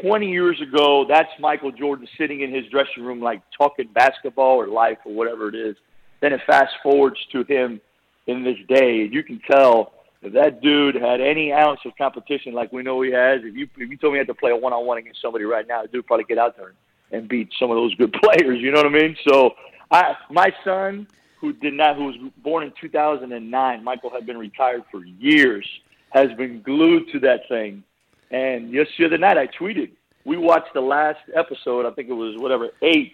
Twenty 0.00 0.30
years 0.30 0.58
ago, 0.62 1.04
that's 1.06 1.28
Michael 1.38 1.70
Jordan 1.70 2.08
sitting 2.16 2.40
in 2.40 2.52
his 2.52 2.64
dressing 2.68 3.04
room, 3.04 3.20
like 3.20 3.42
talking 3.56 3.88
basketball 3.92 4.56
or 4.56 4.66
life 4.66 4.98
or 5.04 5.12
whatever 5.12 5.48
it 5.48 5.54
is. 5.54 5.76
Then 6.20 6.32
it 6.32 6.40
fast 6.46 6.72
forwards 6.82 7.18
to 7.32 7.44
him 7.44 7.80
in 8.26 8.42
this 8.42 8.56
day. 8.68 9.02
and 9.02 9.12
You 9.12 9.22
can 9.22 9.40
tell 9.50 9.92
if 10.22 10.32
that 10.32 10.62
dude 10.62 10.94
had 10.94 11.20
any 11.20 11.52
ounce 11.52 11.80
of 11.84 11.92
competition 11.98 12.54
like 12.54 12.72
we 12.72 12.82
know 12.82 13.02
he 13.02 13.10
has, 13.10 13.40
if 13.44 13.54
you 13.54 13.68
if 13.76 13.90
you 13.90 13.96
told 13.96 14.14
me 14.14 14.18
I 14.18 14.20
had 14.20 14.28
to 14.28 14.34
play 14.34 14.52
a 14.52 14.56
one 14.56 14.72
on 14.72 14.86
one 14.86 14.98
against 14.98 15.20
somebody 15.20 15.44
right 15.44 15.66
now, 15.66 15.84
dude 15.84 16.06
probably 16.06 16.24
get 16.24 16.38
out 16.38 16.56
there 16.56 16.72
and 17.10 17.28
beat 17.28 17.50
some 17.58 17.70
of 17.70 17.76
those 17.76 17.94
good 17.96 18.12
players. 18.22 18.60
You 18.60 18.70
know 18.70 18.78
what 18.78 18.86
I 18.86 18.90
mean? 18.90 19.16
So 19.28 19.50
I 19.90 20.14
my 20.30 20.52
son 20.64 21.06
who 21.42 21.52
did 21.52 21.74
not 21.74 21.96
who 21.96 22.04
was 22.04 22.16
born 22.38 22.62
in 22.62 22.72
two 22.80 22.88
thousand 22.88 23.32
and 23.32 23.50
nine, 23.50 23.84
Michael 23.84 24.10
had 24.10 24.24
been 24.24 24.38
retired 24.38 24.84
for 24.90 25.04
years, 25.04 25.68
has 26.10 26.32
been 26.38 26.62
glued 26.62 27.10
to 27.10 27.18
that 27.18 27.40
thing. 27.48 27.82
And 28.30 28.72
just 28.72 28.92
the 28.96 29.06
other 29.06 29.18
night 29.18 29.36
I 29.36 29.48
tweeted, 29.48 29.90
we 30.24 30.36
watched 30.38 30.72
the 30.72 30.80
last 30.80 31.18
episode, 31.34 31.84
I 31.84 31.90
think 31.90 32.08
it 32.08 32.14
was 32.14 32.36
whatever, 32.38 32.70
eight, 32.80 33.12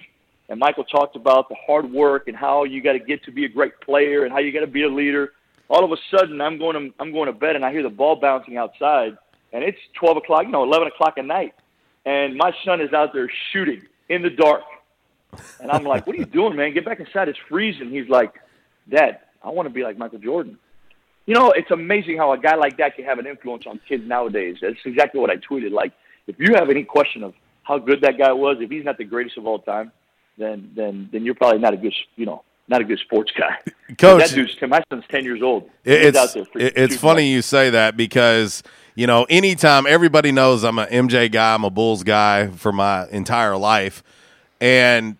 and 0.50 0.60
Michael 0.60 0.84
talked 0.84 1.16
about 1.16 1.48
the 1.48 1.56
hard 1.66 1.90
work 1.90 2.28
and 2.28 2.36
how 2.36 2.64
you 2.64 2.82
got 2.82 2.92
to 2.92 2.98
get 2.98 3.24
to 3.24 3.32
be 3.32 3.46
a 3.46 3.48
great 3.48 3.80
player 3.80 4.24
and 4.24 4.32
how 4.32 4.40
you 4.40 4.52
got 4.52 4.60
to 4.60 4.66
be 4.66 4.82
a 4.82 4.88
leader. 4.88 5.32
All 5.70 5.82
of 5.82 5.90
a 5.90 5.96
sudden, 6.14 6.40
I'm 6.40 6.58
going 6.58 6.74
to 6.74 6.94
I'm 7.00 7.12
going 7.12 7.26
to 7.26 7.32
bed 7.32 7.56
and 7.56 7.64
I 7.64 7.72
hear 7.72 7.82
the 7.82 7.88
ball 7.88 8.16
bouncing 8.16 8.58
outside, 8.58 9.16
and 9.54 9.64
it's 9.64 9.78
12 9.98 10.18
o'clock, 10.18 10.46
no, 10.48 10.64
11 10.64 10.88
o'clock 10.88 11.14
at 11.16 11.24
night, 11.24 11.54
and 12.04 12.36
my 12.36 12.52
son 12.62 12.82
is 12.82 12.92
out 12.92 13.14
there 13.14 13.30
shooting 13.52 13.82
in 14.10 14.20
the 14.20 14.30
dark, 14.30 14.62
and 15.60 15.70
I'm 15.70 15.84
like, 15.84 16.06
"What 16.06 16.16
are 16.16 16.18
you 16.18 16.24
doing, 16.26 16.56
man? 16.56 16.72
Get 16.74 16.84
back 16.84 17.00
inside! 17.00 17.28
It's 17.28 17.38
freezing." 17.48 17.90
He's 17.90 18.08
like, 18.08 18.34
"Dad, 18.88 19.18
I 19.42 19.50
want 19.50 19.68
to 19.68 19.74
be 19.74 19.82
like 19.82 19.98
Michael 19.98 20.18
Jordan." 20.18 20.58
You 21.26 21.34
know, 21.34 21.50
it's 21.50 21.70
amazing 21.70 22.16
how 22.16 22.32
a 22.32 22.38
guy 22.38 22.54
like 22.56 22.78
that 22.78 22.96
can 22.96 23.04
have 23.04 23.18
an 23.18 23.26
influence 23.26 23.64
on 23.66 23.80
kids 23.86 24.02
nowadays. 24.06 24.56
That's 24.62 24.78
exactly 24.86 25.20
what 25.20 25.30
I 25.30 25.36
tweeted. 25.36 25.72
Like, 25.72 25.92
if 26.26 26.36
you 26.38 26.54
have 26.54 26.70
any 26.70 26.84
question 26.84 27.22
of 27.22 27.34
how 27.64 27.78
good 27.78 28.00
that 28.00 28.16
guy 28.16 28.32
was, 28.32 28.56
if 28.60 28.70
he's 28.70 28.84
not 28.84 28.96
the 28.96 29.04
greatest 29.04 29.36
of 29.36 29.46
all 29.46 29.58
time, 29.58 29.92
then 30.38 30.70
then 30.74 31.08
then 31.12 31.24
you're 31.24 31.34
probably 31.34 31.58
not 31.58 31.74
a 31.74 31.76
good 31.76 31.94
you 32.16 32.24
know 32.26 32.42
not 32.68 32.80
a 32.80 32.84
good 32.84 32.98
sports 33.00 33.32
guy. 33.38 33.58
Coach, 33.98 34.20
that 34.20 34.34
dude's 34.34 34.56
my 34.62 34.82
son's 34.90 35.04
ten 35.10 35.24
years 35.24 35.42
old. 35.42 35.64
He's 35.84 35.94
it's 35.94 36.18
out 36.18 36.32
there 36.32 36.44
freaking 36.44 36.72
it's 36.76 36.96
funny 36.96 37.22
like- 37.22 37.30
you 37.30 37.42
say 37.42 37.70
that 37.70 37.96
because 37.96 38.62
you 38.94 39.06
know 39.06 39.26
anytime 39.28 39.86
everybody 39.86 40.32
knows 40.32 40.64
I'm 40.64 40.78
an 40.78 40.88
MJ 40.88 41.30
guy, 41.30 41.54
I'm 41.54 41.64
a 41.64 41.70
Bulls 41.70 42.02
guy 42.04 42.48
for 42.48 42.72
my 42.72 43.06
entire 43.10 43.56
life, 43.56 44.02
and 44.60 45.16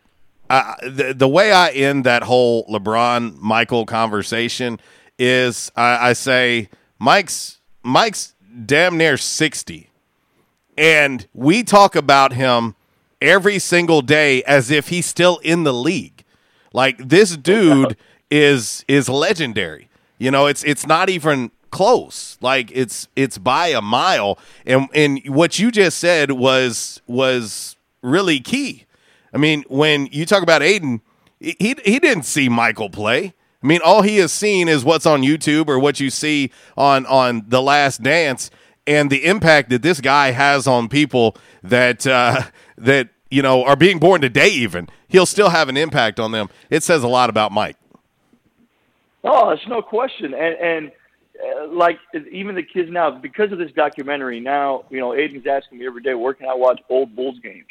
I, 0.51 0.75
the 0.83 1.15
the 1.15 1.29
way 1.29 1.53
I 1.53 1.71
end 1.71 2.05
that 2.05 2.23
whole 2.23 2.67
LeBron 2.67 3.39
Michael 3.39 3.87
conversation 3.87 4.81
is 5.19 5.71
I, 5.77 6.11
I 6.11 6.13
say 6.15 6.69
Mike's 6.99 7.61
Mike's 7.83 8.35
damn 8.65 8.97
near 8.97 9.17
sixty, 9.17 9.91
and 10.77 11.27
we 11.35 11.63
talk 11.63 11.95
about 11.95 12.33
him 12.33 12.75
every 13.21 13.59
single 13.59 14.01
day 14.01 14.43
as 14.45 14.71
if 14.71 14.89
he's 14.89 15.07
still 15.07 15.39
in 15.39 15.65
the 15.65 15.75
league. 15.75 16.25
Like 16.73 17.09
this 17.09 17.37
dude 17.37 17.97
is 18.31 18.85
is 18.89 19.09
legendary. 19.09 19.89
You 20.19 20.31
know, 20.31 20.47
it's 20.47 20.65
it's 20.65 20.87
not 20.87 21.09
even 21.09 21.51
close. 21.71 22.39
Like 22.41 22.71
it's 22.73 23.09
it's 23.17 23.39
by 23.39 23.69
a 23.69 23.83
mile. 23.83 24.39
And 24.67 24.89
and 24.95 25.21
what 25.27 25.59
you 25.59 25.71
just 25.71 25.99
said 25.99 26.33
was 26.33 27.03
was 27.07 27.77
really 28.03 28.41
key. 28.41 28.85
I 29.33 29.39
mean, 29.39 29.65
when 29.69 30.07
you 30.07 30.27
talk 30.27 30.43
about 30.43 30.63
Aiden, 30.63 31.01
he 31.41 31.57
he 31.59 31.99
didn't 31.99 32.25
see 32.25 32.49
Michael 32.49 32.91
play. 32.91 33.35
I 33.63 33.67
mean, 33.67 33.81
all 33.85 34.03
he 34.03 34.19
has 34.19 34.33
seen 34.33 34.69
is 34.69 34.85
what's 34.85 35.07
on 35.07 35.23
YouTube 35.23 35.69
or 35.69 35.79
what 35.79 36.01
you 36.01 36.11
see 36.11 36.51
on 36.77 37.07
on 37.07 37.45
The 37.49 37.61
Last 37.63 38.03
Dance, 38.03 38.51
and 38.87 39.11
the 39.11 39.25
impact 39.25 39.71
that 39.71 39.83
this 39.83 40.01
guy 40.01 40.31
has 40.31 40.67
on 40.67 40.89
people 40.89 41.37
that 41.63 42.07
uh, 42.07 42.43
that 42.79 43.11
you 43.31 43.43
know 43.43 43.65
are 43.65 43.77
being 43.77 43.99
born 43.99 44.21
today. 44.21 44.49
Even 44.49 44.89
he'll 45.09 45.27
still 45.27 45.51
have 45.51 45.69
an 45.69 45.77
impact 45.77 46.21
on 46.21 46.33
them. 46.33 46.49
It 46.71 46.83
says 46.83 47.03
a 47.03 47.09
lot 47.09 47.31
about 47.31 47.53
Mike. 47.53 47.77
Oh, 49.25 49.51
it's 49.51 49.67
no 49.69 49.83
question. 49.83 50.35
And 50.35 50.55
and 50.57 50.93
uh, 51.39 51.69
like 51.69 51.99
even 52.31 52.55
the 52.55 52.63
kids 52.63 52.91
now, 52.91 53.11
because 53.11 53.53
of 53.53 53.59
this 53.59 53.73
documentary, 53.73 54.41
now 54.41 54.85
you 54.91 55.01
know 55.01 55.11
Aiden's 55.11 55.47
asking 55.47 55.79
me 55.79 55.87
every 55.87 56.03
day, 56.03 56.15
where 56.15 56.35
can 56.35 56.49
I 56.49 56.55
watch 56.55 56.81
old 56.89 57.15
Bulls 57.15 57.39
games? 57.43 57.67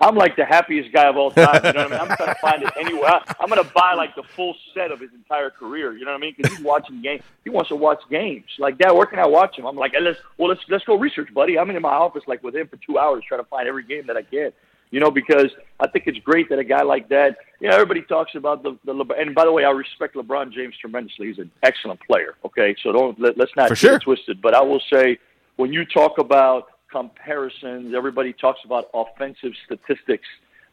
I'm 0.00 0.16
like 0.16 0.34
the 0.36 0.46
happiest 0.46 0.92
guy 0.92 1.08
of 1.08 1.16
all 1.16 1.30
time. 1.30 1.60
You 1.62 1.72
know 1.72 1.88
what 1.88 1.92
I 1.92 1.98
mean? 2.00 2.10
I'm 2.10 2.16
trying 2.16 2.34
to 2.34 2.40
find 2.40 2.62
it 2.62 2.72
anywhere. 2.78 3.20
I'm 3.38 3.48
going 3.48 3.62
to 3.62 3.70
buy 3.74 3.92
like 3.94 4.14
the 4.14 4.22
full 4.22 4.56
set 4.72 4.90
of 4.90 5.00
his 5.00 5.10
entire 5.12 5.50
career. 5.50 5.92
You 5.92 6.06
know 6.06 6.12
what 6.12 6.18
I 6.18 6.20
mean? 6.20 6.34
Because 6.36 6.56
he's 6.56 6.64
watching 6.64 7.02
games. 7.02 7.22
He 7.44 7.50
wants 7.50 7.68
to 7.68 7.76
watch 7.76 8.00
games. 8.10 8.46
Like, 8.58 8.78
Dad, 8.78 8.92
where 8.92 9.06
can 9.06 9.18
I 9.18 9.26
watch 9.26 9.58
him? 9.58 9.66
I'm 9.66 9.76
like, 9.76 9.92
hey, 9.92 10.00
let's 10.00 10.18
well, 10.38 10.48
let's 10.48 10.62
let's 10.68 10.84
go 10.84 10.96
research, 10.96 11.32
buddy. 11.34 11.58
I'm 11.58 11.68
in 11.70 11.82
my 11.82 11.90
office 11.92 12.22
like 12.26 12.42
with 12.42 12.56
him 12.56 12.66
for 12.68 12.78
two 12.78 12.98
hours 12.98 13.24
trying 13.28 13.42
to 13.42 13.48
find 13.48 13.68
every 13.68 13.84
game 13.84 14.06
that 14.06 14.16
I 14.16 14.22
can. 14.22 14.52
You 14.90 14.98
know, 14.98 15.10
because 15.10 15.50
I 15.78 15.86
think 15.86 16.06
it's 16.08 16.18
great 16.18 16.48
that 16.48 16.58
a 16.58 16.64
guy 16.64 16.82
like 16.82 17.08
that. 17.10 17.36
You 17.60 17.68
know, 17.68 17.74
everybody 17.74 18.02
talks 18.02 18.34
about 18.34 18.62
the 18.62 18.78
the 18.84 18.94
LeBron. 18.94 19.20
And 19.20 19.34
by 19.34 19.44
the 19.44 19.52
way, 19.52 19.64
I 19.64 19.70
respect 19.70 20.16
LeBron 20.16 20.50
James 20.52 20.74
tremendously. 20.80 21.28
He's 21.28 21.38
an 21.38 21.50
excellent 21.62 22.00
player. 22.00 22.36
Okay, 22.44 22.74
so 22.82 22.90
don't 22.90 23.20
let, 23.20 23.36
let's 23.36 23.52
not 23.54 23.68
For 23.68 23.74
get 23.74 23.78
sure. 23.78 23.96
it 23.96 24.02
twisted. 24.02 24.40
But 24.40 24.54
I 24.54 24.62
will 24.62 24.82
say, 24.92 25.18
when 25.56 25.72
you 25.72 25.84
talk 25.84 26.18
about 26.18 26.68
comparisons, 26.90 27.94
everybody 27.94 28.32
talks 28.32 28.60
about 28.64 28.88
offensive 28.94 29.52
statistics. 29.64 30.26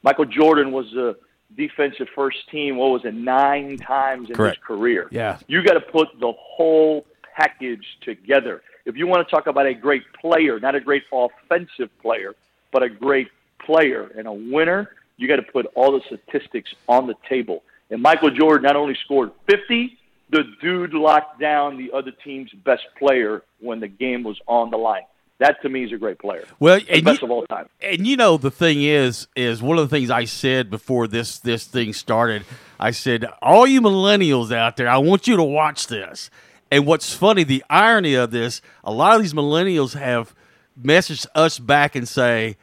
Michael 0.03 0.25
Jordan 0.25 0.71
was 0.71 0.93
a 0.93 1.15
defensive 1.55 2.07
first 2.15 2.37
team. 2.49 2.77
What 2.77 2.91
was 2.91 3.05
it? 3.05 3.13
Nine 3.13 3.77
times 3.77 4.29
in 4.29 4.35
Correct. 4.35 4.57
his 4.57 4.63
career. 4.63 5.07
Yeah. 5.11 5.39
You 5.47 5.63
got 5.63 5.73
to 5.73 5.81
put 5.81 6.07
the 6.19 6.33
whole 6.37 7.05
package 7.35 7.85
together. 8.01 8.61
If 8.85 8.95
you 8.95 9.07
want 9.07 9.27
to 9.27 9.31
talk 9.33 9.47
about 9.47 9.65
a 9.65 9.73
great 9.73 10.03
player, 10.19 10.59
not 10.59 10.75
a 10.75 10.79
great 10.79 11.03
offensive 11.11 11.89
player, 12.01 12.35
but 12.71 12.83
a 12.83 12.89
great 12.89 13.27
player 13.65 14.11
and 14.17 14.27
a 14.27 14.33
winner, 14.33 14.91
You 15.17 15.27
got 15.27 15.37
to 15.37 15.51
put 15.51 15.65
all 15.75 15.91
the 15.91 16.01
statistics 16.05 16.73
on 16.87 17.07
the 17.07 17.15
table. 17.27 17.63
And 17.89 18.01
Michael 18.01 18.29
Jordan 18.29 18.63
not 18.63 18.75
only 18.75 18.95
scored 19.03 19.31
50, 19.49 19.97
the 20.29 20.43
dude 20.61 20.93
locked 20.93 21.39
down 21.39 21.77
the 21.77 21.91
other 21.91 22.11
team's 22.11 22.51
best 22.65 22.83
player 22.99 23.43
when 23.59 23.79
the 23.79 23.87
game 23.87 24.23
was 24.23 24.39
on 24.45 24.69
the 24.69 24.77
line. 24.77 25.03
That 25.39 25.61
to 25.61 25.69
me 25.69 25.83
is 25.83 25.91
a 25.91 25.97
great 25.97 26.17
player. 26.17 26.45
Well, 26.59 26.79
the 26.79 27.01
best 27.01 27.21
you, 27.21 27.27
of 27.27 27.31
all 27.31 27.45
time. 27.45 27.69
And 27.79 28.07
you 28.07 28.17
know 28.17 28.37
the 28.37 28.49
thing 28.49 28.81
is, 28.81 29.27
is 29.35 29.61
one 29.61 29.77
of 29.77 29.87
the 29.87 29.95
things 29.95 30.09
I 30.09 30.25
said 30.25 30.69
before 30.71 31.07
this 31.07 31.37
this 31.39 31.65
thing 31.65 31.93
started. 31.93 32.43
I 32.79 32.91
said, 32.91 33.25
all 33.41 33.67
you 33.67 33.81
millennials 33.81 34.51
out 34.51 34.77
there, 34.77 34.89
I 34.89 34.97
want 34.97 35.27
you 35.27 35.37
to 35.37 35.43
watch 35.43 35.87
this. 35.87 36.31
And 36.71 36.85
what's 36.85 37.13
funny, 37.13 37.43
the 37.43 37.63
irony 37.69 38.15
of 38.15 38.31
this, 38.31 38.61
a 38.83 38.91
lot 38.91 39.15
of 39.15 39.21
these 39.21 39.33
millennials 39.33 39.97
have 39.97 40.33
messaged 40.81 41.27
us 41.33 41.59
back 41.59 41.95
and 41.95 42.07
say, 42.07 42.57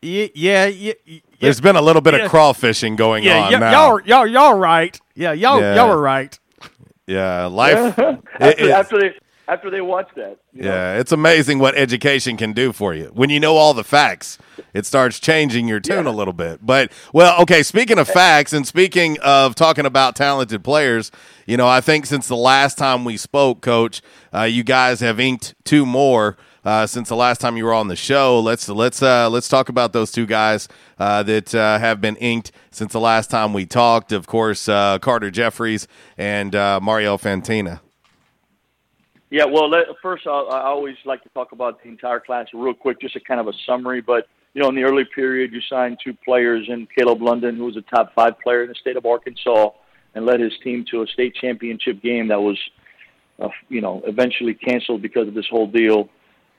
yeah, 0.00 0.26
yeah, 0.34 0.66
yeah. 0.66 0.92
There's 1.40 1.60
been 1.60 1.76
a 1.76 1.82
little 1.82 2.02
bit 2.02 2.14
yeah, 2.14 2.24
of 2.24 2.30
crawfishing 2.30 2.96
going 2.96 3.24
yeah, 3.24 3.46
on 3.46 3.52
yeah, 3.52 3.58
now. 3.58 3.70
Y'all, 3.72 4.00
y'all, 4.02 4.26
y'all 4.26 4.54
right. 4.54 5.00
Yeah, 5.14 5.32
y'all, 5.32 5.60
yeah. 5.60 5.74
y'all 5.74 5.90
are 5.90 6.00
right. 6.00 6.38
Yeah, 7.06 7.46
life. 7.46 7.98
after, 7.98 8.20
it, 8.40 8.70
after 8.70 9.00
they 9.00 9.14
after 9.48 9.70
they 9.70 9.80
watch 9.80 10.08
that. 10.14 10.38
Yeah, 10.52 10.64
know? 10.64 11.00
it's 11.00 11.10
amazing 11.10 11.58
what 11.58 11.74
education 11.74 12.36
can 12.36 12.52
do 12.52 12.72
for 12.72 12.94
you. 12.94 13.10
When 13.14 13.30
you 13.30 13.40
know 13.40 13.56
all 13.56 13.72
the 13.72 13.82
facts, 13.82 14.38
it 14.74 14.84
starts 14.84 15.18
changing 15.18 15.66
your 15.66 15.80
tune 15.80 16.04
yeah. 16.04 16.10
a 16.10 16.14
little 16.14 16.34
bit. 16.34 16.64
But 16.64 16.92
well, 17.12 17.40
okay, 17.42 17.62
speaking 17.62 17.98
of 17.98 18.06
facts 18.06 18.52
and 18.52 18.66
speaking 18.66 19.18
of 19.20 19.54
talking 19.54 19.86
about 19.86 20.14
talented 20.14 20.62
players, 20.62 21.10
you 21.46 21.56
know, 21.56 21.66
I 21.66 21.80
think 21.80 22.04
since 22.06 22.28
the 22.28 22.36
last 22.36 22.76
time 22.76 23.04
we 23.04 23.16
spoke, 23.16 23.62
coach, 23.62 24.02
uh, 24.34 24.42
you 24.42 24.62
guys 24.62 25.00
have 25.00 25.18
inked 25.18 25.54
two 25.64 25.86
more. 25.86 26.36
Uh, 26.64 26.86
since 26.86 27.08
the 27.08 27.16
last 27.16 27.40
time 27.40 27.56
you 27.56 27.64
were 27.64 27.72
on 27.72 27.88
the 27.88 27.96
show, 27.96 28.38
let's 28.40 28.68
let's 28.68 29.02
uh, 29.02 29.30
let's 29.30 29.48
talk 29.48 29.70
about 29.70 29.94
those 29.94 30.12
two 30.12 30.26
guys 30.26 30.68
uh, 30.98 31.22
that 31.22 31.54
uh, 31.54 31.78
have 31.78 31.98
been 31.98 32.16
inked 32.16 32.52
since 32.70 32.92
the 32.92 33.00
last 33.00 33.30
time 33.30 33.54
we 33.54 33.64
talked. 33.64 34.12
Of 34.12 34.26
course, 34.26 34.68
uh, 34.68 34.98
Carter 34.98 35.30
Jeffries 35.30 35.88
and 36.18 36.54
uh, 36.54 36.78
Mario 36.82 37.16
Fantina. 37.16 37.80
Yeah, 39.30 39.44
well, 39.44 39.68
let, 39.68 39.86
first 40.02 40.26
I, 40.26 40.30
I 40.30 40.66
always 40.66 40.96
like 41.04 41.22
to 41.22 41.28
talk 41.30 41.52
about 41.52 41.82
the 41.82 41.88
entire 41.88 42.20
class 42.20 42.46
real 42.54 42.74
quick, 42.74 43.00
just 43.00 43.16
a 43.16 43.20
kind 43.20 43.40
of 43.40 43.48
a 43.48 43.52
summary. 43.66 44.00
But 44.00 44.26
you 44.54 44.62
know, 44.62 44.68
in 44.70 44.74
the 44.74 44.84
early 44.84 45.04
period, 45.14 45.52
you 45.52 45.60
signed 45.68 45.98
two 46.02 46.14
players, 46.24 46.66
and 46.68 46.88
Caleb 46.96 47.20
London, 47.20 47.56
who 47.56 47.64
was 47.64 47.76
a 47.76 47.82
top 47.82 48.14
five 48.14 48.40
player 48.40 48.62
in 48.62 48.68
the 48.68 48.74
state 48.74 48.96
of 48.96 49.04
Arkansas, 49.04 49.70
and 50.14 50.24
led 50.24 50.40
his 50.40 50.52
team 50.64 50.84
to 50.90 51.02
a 51.02 51.06
state 51.08 51.34
championship 51.34 52.02
game 52.02 52.28
that 52.28 52.40
was, 52.40 52.58
uh, 53.38 53.48
you 53.68 53.82
know, 53.82 54.02
eventually 54.06 54.54
canceled 54.54 55.02
because 55.02 55.28
of 55.28 55.34
this 55.34 55.46
whole 55.50 55.66
deal. 55.66 56.08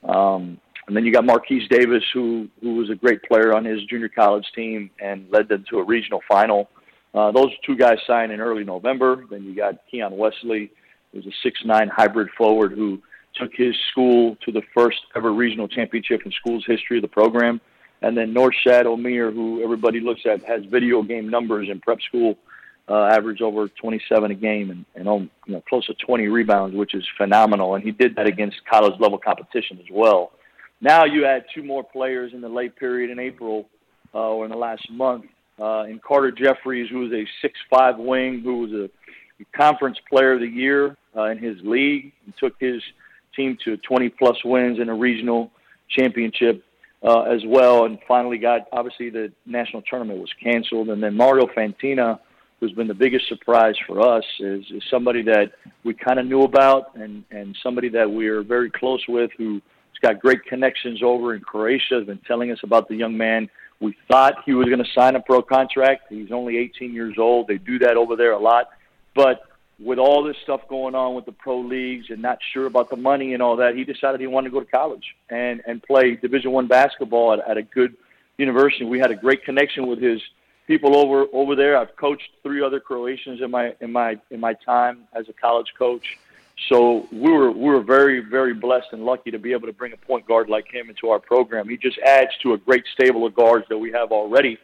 Um, 0.07 0.59
and 0.87 0.95
then 0.95 1.05
you 1.05 1.11
got 1.11 1.25
Marquise 1.25 1.67
Davis, 1.69 2.03
who 2.13 2.47
who 2.61 2.75
was 2.75 2.89
a 2.91 2.95
great 2.95 3.23
player 3.23 3.55
on 3.55 3.65
his 3.65 3.83
junior 3.85 4.09
college 4.09 4.45
team 4.55 4.91
and 5.01 5.25
led 5.31 5.49
them 5.49 5.65
to 5.71 5.79
a 5.79 5.83
regional 5.83 6.21
final. 6.27 6.69
Uh, 7.15 7.31
those 7.31 7.49
two 7.65 7.75
guys 7.75 7.97
signed 8.05 8.31
in 8.31 8.39
early 8.39 8.63
November. 8.63 9.25
Then 9.29 9.43
you 9.43 9.55
got 9.55 9.75
Keon 9.89 10.15
Wesley 10.15 10.71
was 11.13 11.25
a 11.25 11.35
six-nine 11.43 11.89
hybrid 11.89 12.29
forward 12.37 12.73
who 12.73 13.01
took 13.35 13.51
his 13.53 13.75
school 13.91 14.35
to 14.45 14.51
the 14.51 14.61
first 14.73 14.99
ever 15.15 15.31
regional 15.31 15.67
championship 15.67 16.21
in 16.25 16.31
school's 16.31 16.65
history 16.65 16.97
of 16.97 17.01
the 17.01 17.07
program. 17.07 17.61
And 18.01 18.17
then 18.17 18.33
Norshad 18.33 18.85
Omier, 18.85 19.33
who 19.33 19.63
everybody 19.63 19.99
looks 19.99 20.21
at, 20.25 20.43
has 20.43 20.63
video 20.65 21.01
game 21.01 21.29
numbers 21.29 21.67
in 21.69 21.79
prep 21.79 22.01
school, 22.01 22.37
uh, 22.87 23.09
averaged 23.11 23.41
over 23.41 23.67
27 23.67 24.31
a 24.31 24.35
game 24.35 24.71
and, 24.71 24.85
and 24.95 25.29
you 25.45 25.53
know, 25.53 25.61
close 25.67 25.85
to 25.87 25.93
20 25.93 26.27
rebounds, 26.27 26.75
which 26.75 26.95
is 26.95 27.05
phenomenal. 27.17 27.75
And 27.75 27.83
he 27.83 27.91
did 27.91 28.15
that 28.15 28.25
against 28.25 28.65
college 28.65 28.99
level 28.99 29.17
competition 29.17 29.77
as 29.79 29.85
well. 29.91 30.31
Now 30.81 31.05
you 31.05 31.25
add 31.25 31.45
two 31.53 31.63
more 31.63 31.83
players 31.83 32.33
in 32.33 32.41
the 32.41 32.49
late 32.49 32.75
period 32.77 33.11
in 33.11 33.19
April 33.19 33.69
uh, 34.13 34.29
or 34.29 34.45
in 34.45 34.51
the 34.51 34.57
last 34.57 34.89
month. 34.89 35.25
Uh, 35.59 35.83
in 35.89 35.99
Carter 35.99 36.31
Jeffries, 36.31 36.89
who 36.89 36.99
was 36.99 37.11
a 37.11 37.25
six-five 37.41 37.97
wing, 37.97 38.39
who 38.41 38.59
was 38.59 38.71
a 38.71 38.89
conference 39.55 39.97
player 40.09 40.33
of 40.33 40.39
the 40.39 40.47
year 40.47 40.97
uh, 41.15 41.25
in 41.25 41.37
his 41.37 41.57
league. 41.63 42.13
He 42.25 42.33
took 42.39 42.53
his 42.59 42.81
team 43.35 43.57
to 43.65 43.77
20 43.77 44.09
plus 44.09 44.37
wins 44.43 44.79
in 44.79 44.89
a 44.89 44.95
regional 44.95 45.51
championship 45.89 46.63
uh, 47.03 47.21
as 47.21 47.41
well, 47.45 47.85
and 47.85 47.97
finally 48.07 48.37
got 48.37 48.67
obviously 48.71 49.09
the 49.09 49.31
national 49.45 49.81
tournament 49.83 50.19
was 50.19 50.31
canceled, 50.41 50.89
and 50.89 51.01
then 51.01 51.15
Mario 51.15 51.47
Fantina, 51.47 52.19
who's 52.59 52.73
been 52.73 52.87
the 52.87 52.93
biggest 52.93 53.27
surprise 53.29 53.75
for 53.87 54.01
us, 54.01 54.25
is, 54.39 54.65
is 54.71 54.83
somebody 54.91 55.21
that 55.23 55.53
we 55.83 55.93
kind 55.93 56.19
of 56.19 56.25
knew 56.25 56.41
about 56.41 56.95
and 56.95 57.23
and 57.31 57.57
somebody 57.63 57.89
that 57.89 58.09
we're 58.09 58.43
very 58.43 58.69
close 58.69 59.01
with 59.07 59.31
who's 59.37 59.61
got 60.01 60.19
great 60.19 60.43
connections 60.45 61.01
over 61.01 61.35
in 61.35 61.41
Croatia. 61.41 61.95
Has 61.95 62.05
been 62.05 62.19
telling 62.27 62.51
us 62.51 62.59
about 62.63 62.89
the 62.89 62.95
young 62.95 63.17
man. 63.17 63.49
We 63.79 63.95
thought 64.09 64.33
he 64.45 64.53
was 64.53 64.67
going 64.67 64.83
to 64.83 64.91
sign 64.93 65.15
a 65.15 65.21
pro 65.21 65.41
contract. 65.41 66.07
He's 66.09 66.33
only 66.33 66.57
18 66.57 66.93
years 66.93 67.15
old. 67.17 67.47
They 67.47 67.57
do 67.57 67.79
that 67.79 67.95
over 67.95 68.17
there 68.17 68.33
a 68.33 68.39
lot. 68.39 68.71
But 69.15 69.43
with 69.79 69.97
all 69.97 70.23
this 70.23 70.35
stuff 70.43 70.61
going 70.67 70.93
on 70.93 71.15
with 71.15 71.25
the 71.25 71.31
pro 71.31 71.59
leagues 71.59 72.07
and 72.09 72.21
not 72.21 72.39
sure 72.53 72.65
about 72.65 72.89
the 72.89 72.97
money 72.97 73.33
and 73.33 73.41
all 73.41 73.55
that, 73.57 73.75
he 73.75 73.83
decided 73.83 74.19
he 74.19 74.27
wanted 74.27 74.49
to 74.49 74.53
go 74.53 74.59
to 74.59 74.65
college 74.65 75.15
and 75.29 75.61
and 75.65 75.81
play 75.81 76.15
Division 76.15 76.51
One 76.51 76.67
basketball 76.67 77.33
at, 77.33 77.49
at 77.49 77.57
a 77.57 77.63
good 77.63 77.95
university. 78.37 78.85
We 78.85 78.99
had 78.99 79.11
a 79.11 79.15
great 79.15 79.43
connection 79.43 79.87
with 79.87 80.01
his 80.01 80.21
people 80.67 80.97
over 80.97 81.25
over 81.33 81.55
there. 81.55 81.77
I've 81.77 81.95
coached 81.95 82.29
three 82.43 82.61
other 82.61 82.79
Croatians 82.79 83.41
in 83.41 83.51
my 83.51 83.73
in 83.79 83.91
my 83.91 84.17
in 84.31 84.39
my 84.39 84.53
time 84.53 85.07
as 85.13 85.29
a 85.29 85.33
college 85.33 85.73
coach. 85.77 86.17
So 86.67 87.07
we 87.11 87.31
were 87.31 87.51
we 87.51 87.65
were 87.65 87.81
very 87.81 88.19
very 88.19 88.53
blessed 88.53 88.87
and 88.91 89.05
lucky 89.05 89.31
to 89.31 89.39
be 89.39 89.53
able 89.53 89.67
to 89.67 89.73
bring 89.73 89.93
a 89.93 89.97
point 89.97 90.27
guard 90.27 90.49
like 90.49 90.67
him 90.71 90.89
into 90.89 91.09
our 91.09 91.19
program. 91.19 91.69
He 91.69 91.77
just 91.77 91.97
adds 91.99 92.31
to 92.43 92.53
a 92.53 92.57
great 92.57 92.83
stable 92.93 93.25
of 93.25 93.33
guards 93.33 93.65
that 93.69 93.77
we 93.77 93.91
have 93.91 94.11
already. 94.11 94.57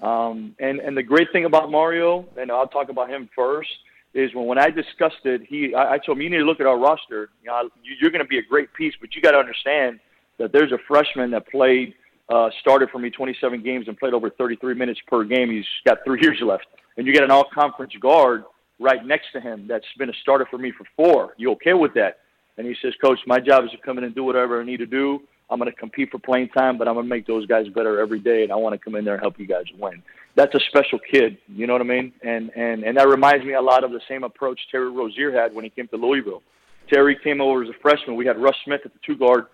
Um, 0.00 0.54
and 0.60 0.80
and 0.80 0.96
the 0.96 1.02
great 1.02 1.28
thing 1.32 1.44
about 1.44 1.70
Mario, 1.70 2.26
and 2.36 2.50
I'll 2.52 2.68
talk 2.68 2.88
about 2.88 3.10
him 3.10 3.28
first 3.34 3.70
is 4.14 4.34
when 4.34 4.46
when 4.46 4.58
I 4.58 4.70
discussed 4.70 5.24
it, 5.24 5.42
he 5.48 5.74
I, 5.74 5.94
I 5.94 5.98
told 5.98 6.18
him 6.18 6.22
you 6.22 6.30
need 6.30 6.38
to 6.38 6.44
look 6.44 6.60
at 6.60 6.66
our 6.66 6.78
roster. 6.78 7.30
You 7.42 7.48
know, 7.48 7.68
you, 7.82 7.94
you're 8.00 8.10
going 8.10 8.24
to 8.24 8.28
be 8.28 8.38
a 8.38 8.42
great 8.42 8.72
piece, 8.74 8.94
but 9.00 9.14
you 9.14 9.22
got 9.22 9.32
to 9.32 9.38
understand 9.38 9.98
that 10.38 10.52
there's 10.52 10.72
a 10.72 10.78
freshman 10.86 11.30
that 11.32 11.48
played 11.48 11.94
uh, 12.28 12.50
started 12.60 12.90
for 12.90 12.98
me 12.98 13.10
27 13.10 13.62
games 13.62 13.88
and 13.88 13.98
played 13.98 14.14
over 14.14 14.30
33 14.30 14.74
minutes 14.74 15.00
per 15.08 15.24
game. 15.24 15.50
He's 15.50 15.64
got 15.84 15.98
three 16.04 16.20
years 16.22 16.38
left, 16.42 16.66
and 16.96 17.06
you 17.06 17.12
get 17.12 17.24
an 17.24 17.30
all-conference 17.30 17.94
guard 18.00 18.44
right 18.78 19.04
next 19.04 19.26
to 19.32 19.40
him 19.40 19.66
that's 19.66 19.86
been 19.98 20.10
a 20.10 20.14
starter 20.22 20.46
for 20.50 20.58
me 20.58 20.72
for 20.76 20.84
four. 20.96 21.34
You 21.36 21.50
okay 21.52 21.74
with 21.74 21.94
that? 21.94 22.18
And 22.56 22.66
he 22.66 22.74
says, 22.82 22.92
Coach, 23.02 23.18
my 23.26 23.38
job 23.40 23.64
is 23.64 23.70
to 23.70 23.78
come 23.78 23.98
in 23.98 24.04
and 24.04 24.14
do 24.14 24.24
whatever 24.24 24.60
I 24.60 24.64
need 24.64 24.78
to 24.78 24.86
do. 24.86 25.20
I'm 25.50 25.58
going 25.58 25.70
to 25.70 25.76
compete 25.76 26.10
for 26.10 26.18
playing 26.18 26.48
time, 26.50 26.76
but 26.76 26.88
I'm 26.88 26.94
going 26.94 27.06
to 27.06 27.10
make 27.10 27.26
those 27.26 27.46
guys 27.46 27.68
better 27.68 28.00
every 28.00 28.20
day, 28.20 28.42
and 28.42 28.52
I 28.52 28.56
want 28.56 28.74
to 28.74 28.78
come 28.78 28.94
in 28.96 29.04
there 29.04 29.14
and 29.14 29.22
help 29.22 29.38
you 29.38 29.46
guys 29.46 29.64
win 29.78 30.02
that's 30.38 30.54
a 30.54 30.60
special 30.68 31.00
kid. 31.00 31.36
You 31.48 31.66
know 31.66 31.72
what 31.72 31.82
I 31.82 31.86
mean? 31.86 32.12
And 32.22 32.50
and 32.54 32.84
and 32.84 32.96
that 32.96 33.08
reminds 33.08 33.44
me 33.44 33.54
a 33.54 33.60
lot 33.60 33.82
of 33.82 33.90
the 33.90 34.00
same 34.08 34.22
approach 34.22 34.60
Terry 34.70 34.90
Rozier 34.90 35.32
had 35.32 35.52
when 35.52 35.64
he 35.64 35.70
came 35.70 35.88
to 35.88 35.96
Louisville. 35.96 36.42
Terry 36.88 37.18
came 37.22 37.40
over 37.40 37.64
as 37.64 37.68
a 37.68 37.78
freshman. 37.82 38.16
We 38.16 38.24
had 38.24 38.38
Russ 38.40 38.54
Smith 38.64 38.80
at 38.84 38.92
the 38.92 39.00
two 39.04 39.16
guard 39.16 39.46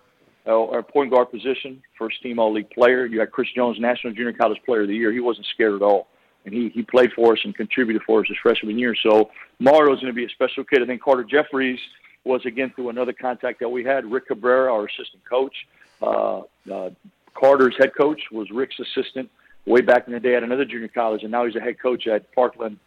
uh, 0.47 0.51
or 0.51 0.83
point 0.83 1.11
guard 1.11 1.31
position, 1.31 1.81
first 1.97 2.21
team 2.21 2.37
All 2.37 2.53
League 2.53 2.69
player. 2.69 3.05
You 3.07 3.19
had 3.19 3.31
Chris 3.31 3.47
Jones, 3.55 3.77
National 3.79 4.13
Junior 4.13 4.33
College 4.33 4.59
Player 4.63 4.83
of 4.83 4.87
the 4.87 4.95
Year. 4.95 5.11
He 5.11 5.19
wasn't 5.19 5.47
scared 5.47 5.73
at 5.73 5.81
all, 5.81 6.07
and 6.45 6.53
he 6.53 6.69
he 6.69 6.83
played 6.83 7.11
for 7.13 7.33
us 7.33 7.39
and 7.43 7.55
contributed 7.55 8.03
for 8.05 8.19
us 8.21 8.27
his 8.27 8.37
freshman 8.43 8.77
year. 8.77 8.95
So 9.01 9.31
Mario's 9.59 9.99
going 9.99 10.13
to 10.13 10.13
be 10.13 10.25
a 10.25 10.29
special 10.29 10.63
kid. 10.63 10.81
And 10.81 10.89
then 10.89 10.99
Carter 10.99 11.23
Jeffries 11.23 11.79
was 12.25 12.45
again 12.45 12.71
through 12.75 12.89
another 12.89 13.13
contact 13.13 13.59
that 13.59 13.69
we 13.69 13.83
had. 13.83 14.05
Rick 14.05 14.27
Cabrera, 14.27 14.71
our 14.71 14.85
assistant 14.85 15.23
coach. 15.27 15.55
Uh, 16.01 16.41
uh, 16.71 16.89
Carter's 17.33 17.75
head 17.77 17.91
coach 17.95 18.21
was 18.31 18.49
Rick's 18.51 18.75
assistant 18.79 19.29
way 19.65 19.81
back 19.81 20.07
in 20.07 20.13
the 20.13 20.19
day 20.19 20.35
at 20.35 20.43
another 20.43 20.65
junior 20.65 20.87
college, 20.87 21.23
and 21.23 21.31
now 21.31 21.45
he's 21.45 21.55
a 21.55 21.59
head 21.59 21.79
coach 21.79 22.07
at 22.07 22.31
Parkland 22.33 22.77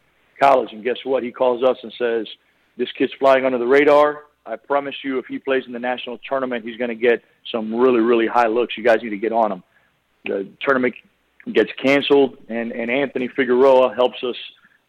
College. 0.41 0.71
And 0.73 0.85
guess 0.85 0.97
what? 1.05 1.23
He 1.23 1.33
calls 1.33 1.63
us 1.63 1.77
and 1.83 1.93
says, 1.99 2.27
"This 2.77 2.91
kid's 2.93 3.13
flying 3.19 3.45
under 3.45 3.59
the 3.59 3.67
radar. 3.67 4.25
I 4.47 4.57
promise 4.57 4.95
you, 5.03 5.19
if 5.19 5.27
he 5.27 5.39
plays 5.39 5.65
in 5.67 5.73
the 5.73 5.79
national 5.79 6.19
tournament, 6.19 6.65
he's 6.65 6.79
going 6.79 6.89
to 6.89 6.95
get 6.95 7.23
some 7.53 7.75
really, 7.75 8.01
really 8.01 8.27
high 8.27 8.47
looks. 8.47 8.77
You 8.77 8.85
guys 8.85 8.99
need 9.03 9.11
to 9.11 9.19
get 9.19 9.33
on 9.33 9.53
him." 9.53 9.63
The 10.25 10.49
tournament 10.61 10.95
gets 11.53 11.71
canceled, 11.83 12.39
and 12.49 12.73
and 12.73 12.91
Anthony 12.91 13.29
Figueroa 13.29 13.95
helps 13.95 14.23
us, 14.23 14.37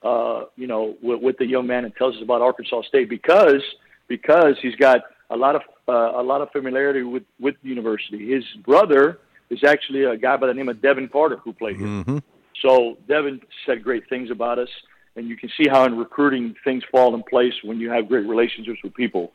uh, 0.03 0.43
you 0.55 0.67
know, 0.67 0.95
with, 1.01 1.21
with 1.21 1.37
the 1.37 1.45
young 1.45 1.67
man 1.67 1.85
and 1.85 1.95
tells 1.95 2.15
us 2.15 2.21
about 2.21 2.41
Arkansas 2.41 2.83
State 2.83 3.09
because 3.09 3.63
because 4.07 4.55
he's 4.61 4.75
got 4.75 5.01
a 5.29 5.37
lot 5.37 5.55
of 5.55 5.61
uh, 5.87 6.19
a 6.19 6.23
lot 6.23 6.41
of 6.41 6.51
familiarity 6.51 7.03
with 7.03 7.23
with 7.39 7.55
the 7.63 7.69
university. 7.69 8.33
His 8.33 8.43
brother 8.63 9.19
is 9.49 9.63
actually 9.63 10.03
a 10.03 10.17
guy 10.17 10.37
by 10.37 10.47
the 10.47 10.53
name 10.53 10.69
of 10.69 10.81
Devin 10.81 11.09
Carter 11.09 11.37
who 11.37 11.53
played 11.53 11.77
here. 11.77 11.87
Mm-hmm. 11.87 12.17
So 12.61 12.97
Devin 13.07 13.41
said 13.65 13.83
great 13.83 14.07
things 14.09 14.29
about 14.31 14.59
us, 14.59 14.69
and 15.15 15.27
you 15.27 15.37
can 15.37 15.49
see 15.57 15.67
how 15.69 15.85
in 15.85 15.97
recruiting 15.97 16.55
things 16.63 16.83
fall 16.91 17.15
in 17.15 17.23
place 17.23 17.53
when 17.63 17.79
you 17.79 17.89
have 17.89 18.07
great 18.07 18.27
relationships 18.27 18.79
with 18.83 18.93
people. 18.93 19.31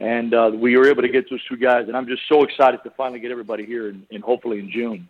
And 0.00 0.34
uh, 0.34 0.50
we 0.52 0.76
were 0.76 0.88
able 0.88 1.02
to 1.02 1.08
get 1.08 1.30
those 1.30 1.44
two 1.48 1.56
guys, 1.56 1.86
and 1.86 1.96
I'm 1.96 2.06
just 2.06 2.22
so 2.28 2.42
excited 2.42 2.80
to 2.82 2.90
finally 2.90 3.20
get 3.20 3.30
everybody 3.30 3.64
here, 3.64 3.88
and 3.88 4.24
hopefully 4.24 4.58
in 4.58 4.70
June. 4.70 5.08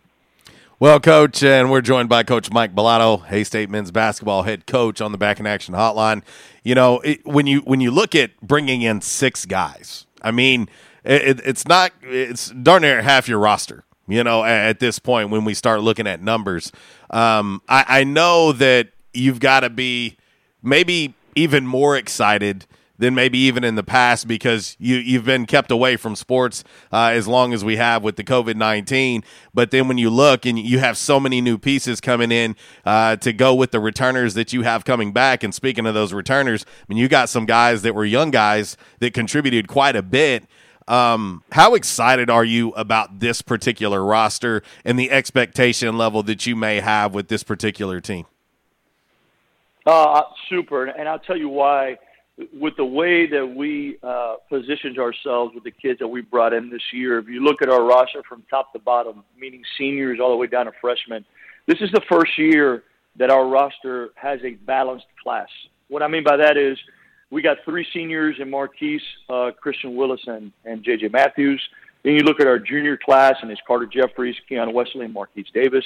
Well, 0.77 0.99
Coach, 0.99 1.41
and 1.41 1.71
we're 1.71 1.81
joined 1.81 2.09
by 2.09 2.23
Coach 2.23 2.51
Mike 2.51 2.75
Balado, 2.75 3.23
A 3.31 3.45
State 3.45 3.69
men's 3.69 3.91
basketball 3.91 4.43
head 4.43 4.67
coach 4.67 4.99
on 4.99 5.13
the 5.13 5.17
Back 5.17 5.39
in 5.39 5.47
Action 5.47 5.73
Hotline. 5.73 6.21
You 6.63 6.75
know, 6.75 6.99
it, 6.99 7.25
when 7.25 7.47
you 7.47 7.61
when 7.61 7.79
you 7.79 7.91
look 7.91 8.13
at 8.13 8.39
bringing 8.41 8.81
in 8.81 8.99
six 8.99 9.45
guys, 9.45 10.05
I 10.25 10.31
mean, 10.31 10.67
it, 11.05 11.39
it's 11.45 11.67
not 11.67 11.91
it's 12.01 12.49
darn 12.49 12.81
near 12.81 13.01
half 13.01 13.29
your 13.29 13.39
roster 13.39 13.85
You 14.07 14.23
know, 14.23 14.43
at, 14.43 14.69
at 14.69 14.79
this 14.79 14.99
point 14.99 15.29
when 15.29 15.45
we 15.45 15.53
start 15.53 15.81
looking 15.81 16.07
at 16.07 16.21
numbers, 16.21 16.71
um, 17.11 17.61
I, 17.69 17.85
I 17.87 18.03
know 18.03 18.51
that 18.53 18.89
you've 19.13 19.39
got 19.39 19.61
to 19.61 19.69
be 19.69 20.17
maybe 20.61 21.13
even 21.35 21.67
more 21.67 21.95
excited 21.95 22.65
than 22.97 23.15
maybe 23.15 23.37
even 23.37 23.63
in 23.63 23.75
the 23.75 23.83
past 23.83 24.27
because 24.27 24.75
you 24.79 24.97
you've 24.97 25.25
been 25.25 25.45
kept 25.45 25.71
away 25.71 25.97
from 25.97 26.15
sports 26.15 26.63
uh, 26.91 27.11
as 27.13 27.27
long 27.27 27.53
as 27.53 27.63
we 27.63 27.75
have 27.77 28.03
with 28.03 28.15
the 28.15 28.23
COVID 28.23 28.55
nineteen. 28.55 29.23
But 29.53 29.71
then 29.71 29.87
when 29.87 29.97
you 29.97 30.09
look 30.09 30.45
and 30.45 30.57
you 30.57 30.79
have 30.79 30.97
so 30.97 31.19
many 31.19 31.41
new 31.41 31.57
pieces 31.57 32.01
coming 32.01 32.31
in 32.31 32.55
uh, 32.85 33.17
to 33.17 33.33
go 33.33 33.53
with 33.53 33.71
the 33.71 33.79
returners 33.79 34.33
that 34.35 34.53
you 34.53 34.63
have 34.63 34.85
coming 34.85 35.11
back. 35.11 35.43
And 35.43 35.53
speaking 35.53 35.85
of 35.85 35.93
those 35.93 36.13
returners, 36.13 36.65
I 36.67 36.85
mean 36.87 36.97
you 36.97 37.07
got 37.07 37.29
some 37.29 37.45
guys 37.45 37.81
that 37.81 37.95
were 37.95 38.05
young 38.05 38.31
guys 38.31 38.77
that 38.99 39.13
contributed 39.13 39.67
quite 39.67 39.95
a 39.95 40.03
bit. 40.03 40.45
Um, 40.87 41.43
how 41.51 41.73
excited 41.73 42.29
are 42.29 42.45
you 42.45 42.69
about 42.73 43.19
this 43.19 43.41
particular 43.41 44.05
roster 44.05 44.61
and 44.83 44.99
the 44.99 45.09
expectation 45.09 45.97
level 45.97 46.21
that 46.23 46.45
you 46.45 46.55
may 46.55 46.79
have 46.79 47.13
with 47.13 47.27
this 47.27 47.41
particular 47.41 47.99
team? 47.99 48.25
Uh, 49.83 50.21
super, 50.47 50.85
and 50.85 51.09
I'll 51.09 51.19
tell 51.19 51.37
you 51.37 51.49
why 51.49 51.97
with 52.53 52.75
the 52.75 52.85
way 52.85 53.27
that 53.27 53.45
we 53.45 53.97
uh, 54.03 54.35
positioned 54.49 54.99
ourselves 54.99 55.53
with 55.55 55.63
the 55.63 55.71
kids 55.71 55.99
that 55.99 56.07
we 56.07 56.21
brought 56.21 56.53
in 56.53 56.69
this 56.69 56.81
year, 56.91 57.19
if 57.19 57.27
you 57.27 57.41
look 57.41 57.61
at 57.61 57.69
our 57.69 57.83
roster 57.83 58.23
from 58.27 58.43
top 58.49 58.73
to 58.73 58.79
bottom, 58.79 59.23
meaning 59.39 59.63
seniors 59.77 60.19
all 60.21 60.31
the 60.31 60.35
way 60.35 60.47
down 60.47 60.65
to 60.65 60.71
freshmen, 60.81 61.23
this 61.65 61.79
is 61.79 61.89
the 61.91 62.01
first 62.09 62.37
year 62.37 62.83
that 63.17 63.29
our 63.29 63.47
roster 63.47 64.09
has 64.15 64.39
a 64.43 64.51
balanced 64.51 65.05
class. 65.23 65.47
What 65.87 66.03
I 66.03 66.07
mean 66.07 66.23
by 66.23 66.35
that 66.35 66.57
is 66.57 66.77
we 67.31 67.41
got 67.41 67.57
three 67.63 67.87
seniors 67.93 68.35
in 68.39 68.49
Marquise, 68.49 69.01
uh, 69.29 69.51
Christian 69.59 69.95
Willis, 69.95 70.21
and, 70.27 70.51
and 70.65 70.83
J.J. 70.83 71.09
Matthews. 71.09 71.61
Then 72.03 72.13
you 72.13 72.19
look 72.19 72.41
at 72.41 72.47
our 72.47 72.59
junior 72.59 72.97
class, 72.97 73.35
and 73.41 73.49
it's 73.49 73.61
Carter 73.65 73.87
Jeffries, 73.87 74.35
Keon 74.49 74.73
Wesley, 74.73 75.05
and 75.05 75.13
Marquise 75.13 75.47
Davis. 75.53 75.85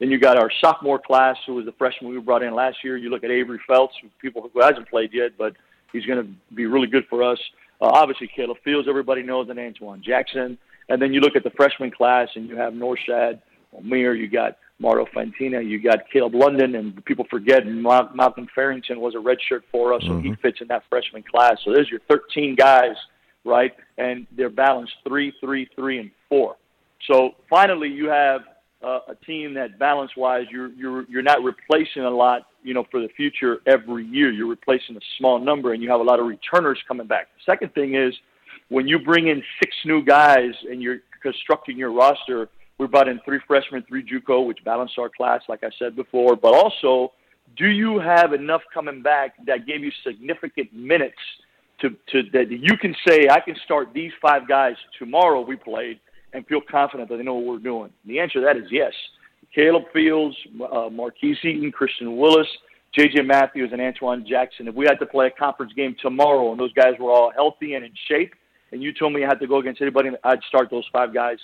Then 0.00 0.10
you 0.10 0.18
got 0.18 0.36
our 0.36 0.50
sophomore 0.60 0.98
class, 0.98 1.36
who 1.46 1.54
was 1.54 1.64
the 1.64 1.72
freshman 1.72 2.12
we 2.12 2.18
brought 2.18 2.42
in 2.42 2.52
last 2.52 2.78
year. 2.82 2.96
You 2.96 3.10
look 3.10 3.22
at 3.22 3.30
Avery 3.30 3.60
Felts, 3.66 3.94
who 4.02 4.08
people 4.20 4.50
who 4.52 4.60
hasn't 4.60 4.88
played 4.90 5.10
yet, 5.12 5.38
but– 5.38 5.52
He's 5.94 6.04
going 6.04 6.22
to 6.22 6.54
be 6.54 6.66
really 6.66 6.88
good 6.88 7.04
for 7.08 7.22
us. 7.22 7.38
Uh, 7.80 7.86
obviously, 7.86 8.28
Caleb 8.34 8.58
Fields, 8.64 8.88
everybody 8.88 9.22
knows, 9.22 9.48
and 9.48 9.58
Antoine 9.58 10.02
Jackson. 10.02 10.58
And 10.88 11.00
then 11.00 11.14
you 11.14 11.20
look 11.20 11.36
at 11.36 11.44
the 11.44 11.50
freshman 11.50 11.90
class, 11.92 12.28
and 12.34 12.48
you 12.48 12.56
have 12.56 12.72
Norshad, 12.74 13.40
Omier, 13.74 14.18
you 14.18 14.28
got 14.28 14.58
Mario 14.80 15.06
Fantina, 15.14 15.66
you 15.66 15.80
got 15.80 16.00
Caleb 16.12 16.34
London, 16.34 16.74
and 16.74 17.02
people 17.04 17.24
forget 17.30 17.64
Malcolm 17.64 18.48
Farrington 18.54 19.00
was 19.00 19.14
a 19.14 19.18
redshirt 19.18 19.62
for 19.70 19.94
us, 19.94 20.02
so 20.02 20.10
mm-hmm. 20.10 20.30
he 20.30 20.34
fits 20.42 20.60
in 20.60 20.68
that 20.68 20.82
freshman 20.90 21.22
class. 21.22 21.58
So 21.64 21.72
there's 21.72 21.88
your 21.88 22.00
13 22.08 22.56
guys, 22.56 22.96
right? 23.44 23.72
And 23.98 24.26
they're 24.36 24.50
balanced 24.50 24.94
three, 25.06 25.32
three, 25.40 25.68
three, 25.76 26.00
and 26.00 26.10
four. 26.28 26.56
So 27.06 27.36
finally, 27.48 27.88
you 27.88 28.08
have 28.08 28.40
uh, 28.84 29.00
a 29.08 29.14
team 29.24 29.54
that 29.54 29.78
balance 29.78 30.10
wise, 30.16 30.46
you're 30.50 30.72
you're 30.72 31.04
you're 31.08 31.22
not 31.22 31.42
replacing 31.42 32.02
a 32.02 32.10
lot 32.10 32.46
you 32.64 32.74
know, 32.74 32.84
for 32.90 33.00
the 33.00 33.08
future 33.08 33.58
every 33.66 34.04
year. 34.06 34.32
You're 34.32 34.48
replacing 34.48 34.96
a 34.96 35.00
small 35.18 35.38
number 35.38 35.74
and 35.74 35.82
you 35.82 35.90
have 35.90 36.00
a 36.00 36.02
lot 36.02 36.18
of 36.18 36.26
returners 36.26 36.78
coming 36.88 37.06
back. 37.06 37.28
The 37.36 37.52
second 37.52 37.72
thing 37.74 37.94
is 37.94 38.12
when 38.70 38.88
you 38.88 38.98
bring 38.98 39.28
in 39.28 39.42
six 39.62 39.76
new 39.84 40.02
guys 40.02 40.52
and 40.68 40.82
you're 40.82 40.98
constructing 41.22 41.76
your 41.76 41.92
roster, 41.92 42.48
we 42.78 42.86
brought 42.86 43.06
in 43.06 43.20
three 43.24 43.38
freshmen, 43.46 43.84
three 43.86 44.02
JUCO, 44.02 44.46
which 44.46 44.58
balanced 44.64 44.98
our 44.98 45.10
class, 45.10 45.42
like 45.48 45.62
I 45.62 45.70
said 45.78 45.94
before. 45.94 46.34
But 46.34 46.54
also, 46.54 47.12
do 47.56 47.68
you 47.68 48.00
have 48.00 48.32
enough 48.32 48.62
coming 48.72 49.02
back 49.02 49.34
that 49.46 49.66
gave 49.66 49.84
you 49.84 49.92
significant 50.04 50.72
minutes 50.72 51.14
to, 51.80 51.90
to 52.12 52.22
that 52.32 52.50
you 52.50 52.76
can 52.78 52.96
say, 53.06 53.28
I 53.30 53.40
can 53.40 53.56
start 53.64 53.88
these 53.92 54.12
five 54.22 54.48
guys 54.48 54.76
tomorrow 54.98 55.42
we 55.42 55.56
played 55.56 56.00
and 56.34 56.46
feel 56.46 56.60
confident 56.60 57.08
that 57.08 57.16
they 57.16 57.22
know 57.22 57.34
what 57.34 57.46
we're 57.46 57.58
doing? 57.58 57.92
And 58.02 58.10
the 58.10 58.20
answer 58.20 58.40
to 58.40 58.44
that 58.44 58.56
is 58.56 58.64
yes. 58.70 58.92
Caleb 59.54 59.84
Fields, 59.92 60.36
uh, 60.72 60.90
Marquise 60.90 61.38
Eaton, 61.44 61.70
Christian 61.70 62.16
Willis, 62.16 62.48
J.J. 62.92 63.22
Matthews, 63.22 63.70
and 63.72 63.80
Antoine 63.80 64.26
Jackson. 64.28 64.68
If 64.68 64.74
we 64.74 64.84
had 64.84 64.98
to 64.98 65.06
play 65.06 65.26
a 65.26 65.30
conference 65.30 65.72
game 65.72 65.96
tomorrow 66.00 66.50
and 66.50 66.60
those 66.60 66.72
guys 66.72 66.94
were 66.98 67.10
all 67.10 67.32
healthy 67.34 67.74
and 67.74 67.84
in 67.84 67.92
shape, 68.08 68.34
and 68.72 68.82
you 68.82 68.92
told 68.92 69.12
me 69.12 69.24
I 69.24 69.28
had 69.28 69.40
to 69.40 69.46
go 69.46 69.58
against 69.58 69.80
anybody, 69.80 70.10
I'd 70.24 70.42
start 70.48 70.70
those 70.70 70.84
five 70.92 71.14
guys 71.14 71.38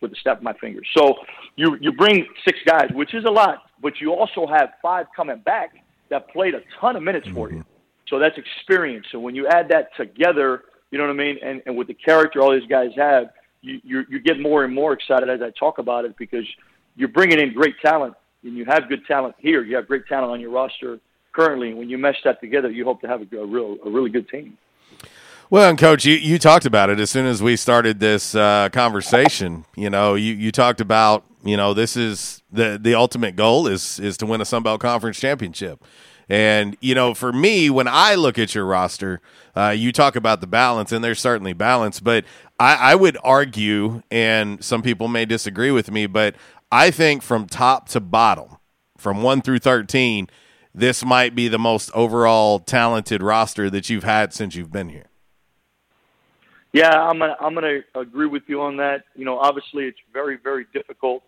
with 0.00 0.10
the 0.10 0.16
snap 0.22 0.38
of 0.38 0.42
my 0.42 0.54
fingers. 0.54 0.88
So 0.96 1.14
you 1.56 1.76
you 1.80 1.92
bring 1.92 2.26
six 2.44 2.58
guys, 2.66 2.88
which 2.92 3.14
is 3.14 3.24
a 3.24 3.30
lot, 3.30 3.64
but 3.82 4.00
you 4.00 4.14
also 4.14 4.46
have 4.46 4.70
five 4.80 5.06
coming 5.14 5.40
back 5.40 5.74
that 6.08 6.28
played 6.30 6.54
a 6.54 6.60
ton 6.80 6.96
of 6.96 7.02
minutes 7.02 7.28
for 7.34 7.50
you. 7.50 7.58
Mm-hmm. 7.58 7.68
So 8.08 8.18
that's 8.18 8.36
experience. 8.36 9.06
So 9.12 9.20
when 9.20 9.34
you 9.34 9.46
add 9.46 9.68
that 9.68 9.90
together, 9.96 10.64
you 10.90 10.98
know 10.98 11.04
what 11.04 11.12
I 11.12 11.16
mean, 11.16 11.38
and, 11.44 11.62
and 11.66 11.76
with 11.76 11.86
the 11.86 11.94
character 11.94 12.40
all 12.40 12.52
these 12.52 12.68
guys 12.68 12.90
have, 12.96 13.26
you, 13.62 13.80
you 13.84 14.04
you 14.08 14.20
get 14.20 14.40
more 14.40 14.64
and 14.64 14.74
more 14.74 14.92
excited 14.92 15.28
as 15.28 15.42
I 15.42 15.50
talk 15.50 15.78
about 15.78 16.04
it 16.04 16.16
because– 16.16 16.46
you're 16.96 17.08
bringing 17.08 17.40
in 17.40 17.52
great 17.54 17.80
talent, 17.80 18.14
and 18.42 18.56
you 18.56 18.64
have 18.66 18.88
good 18.88 19.06
talent 19.06 19.34
here. 19.38 19.62
You 19.62 19.76
have 19.76 19.86
great 19.86 20.06
talent 20.06 20.32
on 20.32 20.40
your 20.40 20.50
roster 20.50 21.00
currently. 21.32 21.72
When 21.72 21.88
you 21.88 21.98
mesh 21.98 22.22
that 22.24 22.40
together, 22.40 22.70
you 22.70 22.84
hope 22.84 23.00
to 23.00 23.08
have 23.08 23.22
a, 23.22 23.36
a 23.38 23.46
real, 23.46 23.78
a 23.84 23.90
really 23.90 24.10
good 24.10 24.28
team. 24.28 24.58
Well, 25.48 25.68
and 25.68 25.78
coach, 25.78 26.04
you, 26.04 26.14
you 26.14 26.38
talked 26.38 26.64
about 26.64 26.90
it 26.90 27.00
as 27.00 27.10
soon 27.10 27.26
as 27.26 27.42
we 27.42 27.56
started 27.56 27.98
this 27.98 28.34
uh, 28.34 28.68
conversation. 28.70 29.64
You 29.74 29.90
know, 29.90 30.14
you, 30.14 30.34
you 30.34 30.52
talked 30.52 30.80
about 30.80 31.24
you 31.42 31.56
know 31.56 31.74
this 31.74 31.96
is 31.96 32.42
the 32.52 32.78
the 32.80 32.94
ultimate 32.94 33.34
goal 33.34 33.66
is 33.66 33.98
is 33.98 34.16
to 34.18 34.26
win 34.26 34.40
a 34.40 34.44
Sun 34.44 34.62
Belt 34.62 34.80
Conference 34.80 35.18
championship. 35.18 35.82
And 36.30 36.76
you 36.80 36.94
know, 36.94 37.12
for 37.12 37.32
me, 37.32 37.68
when 37.70 37.88
I 37.88 38.14
look 38.14 38.38
at 38.38 38.54
your 38.54 38.64
roster, 38.64 39.20
uh, 39.56 39.74
you 39.76 39.90
talk 39.90 40.14
about 40.14 40.40
the 40.40 40.46
balance, 40.46 40.92
and 40.92 41.02
there's 41.02 41.20
certainly 41.20 41.52
balance. 41.52 41.98
But 41.98 42.24
I, 42.58 42.92
I 42.92 42.94
would 42.94 43.18
argue, 43.24 44.04
and 44.12 44.62
some 44.64 44.80
people 44.80 45.08
may 45.08 45.24
disagree 45.24 45.72
with 45.72 45.90
me, 45.90 46.06
but 46.06 46.36
I 46.70 46.92
think 46.92 47.22
from 47.22 47.46
top 47.46 47.88
to 47.90 48.00
bottom, 48.00 48.58
from 48.96 49.24
one 49.24 49.42
through 49.42 49.58
13, 49.58 50.28
this 50.72 51.04
might 51.04 51.34
be 51.34 51.48
the 51.48 51.58
most 51.58 51.90
overall 51.94 52.60
talented 52.60 53.24
roster 53.24 53.68
that 53.68 53.90
you've 53.90 54.04
had 54.04 54.32
since 54.32 54.54
you've 54.54 54.70
been 54.70 54.88
here. 54.88 55.06
Yeah, 56.72 56.92
I'm 56.92 57.18
gonna, 57.18 57.36
I'm 57.40 57.54
going 57.54 57.82
to 57.82 57.98
agree 57.98 58.28
with 58.28 58.44
you 58.46 58.62
on 58.62 58.76
that. 58.76 59.02
You 59.16 59.24
know, 59.24 59.36
obviously 59.36 59.86
it's 59.86 59.98
very 60.12 60.36
very 60.36 60.66
difficult 60.72 61.24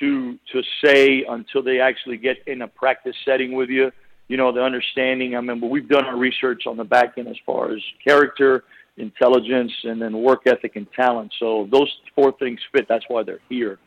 to 0.00 0.38
to 0.52 0.62
say 0.84 1.24
until 1.26 1.62
they 1.62 1.80
actually 1.80 2.18
get 2.18 2.36
in 2.46 2.60
a 2.60 2.68
practice 2.68 3.16
setting 3.24 3.52
with 3.52 3.70
you. 3.70 3.90
You 4.32 4.38
know, 4.40 4.50
the 4.52 4.62
understanding. 4.62 5.36
I 5.36 5.40
mean, 5.40 5.60
but 5.60 5.70
we've 5.70 5.88
done 5.88 6.04
our 6.04 6.16
research 6.16 6.62
on 6.66 6.76
the 6.76 6.84
back 6.84 7.18
end 7.18 7.28
as 7.28 7.40
far 7.44 7.72
as 7.74 7.80
character, 8.06 8.64
intelligence, 8.96 9.72
and 9.84 10.00
then 10.02 10.12
work 10.30 10.42
ethic 10.46 10.76
and 10.76 10.86
talent. 10.92 11.30
So 11.38 11.68
those 11.70 11.90
four 12.14 12.32
things 12.32 12.60
fit. 12.72 12.86
That's 12.88 13.04
why 13.08 13.22
they're 13.22 13.46
here 13.48 13.78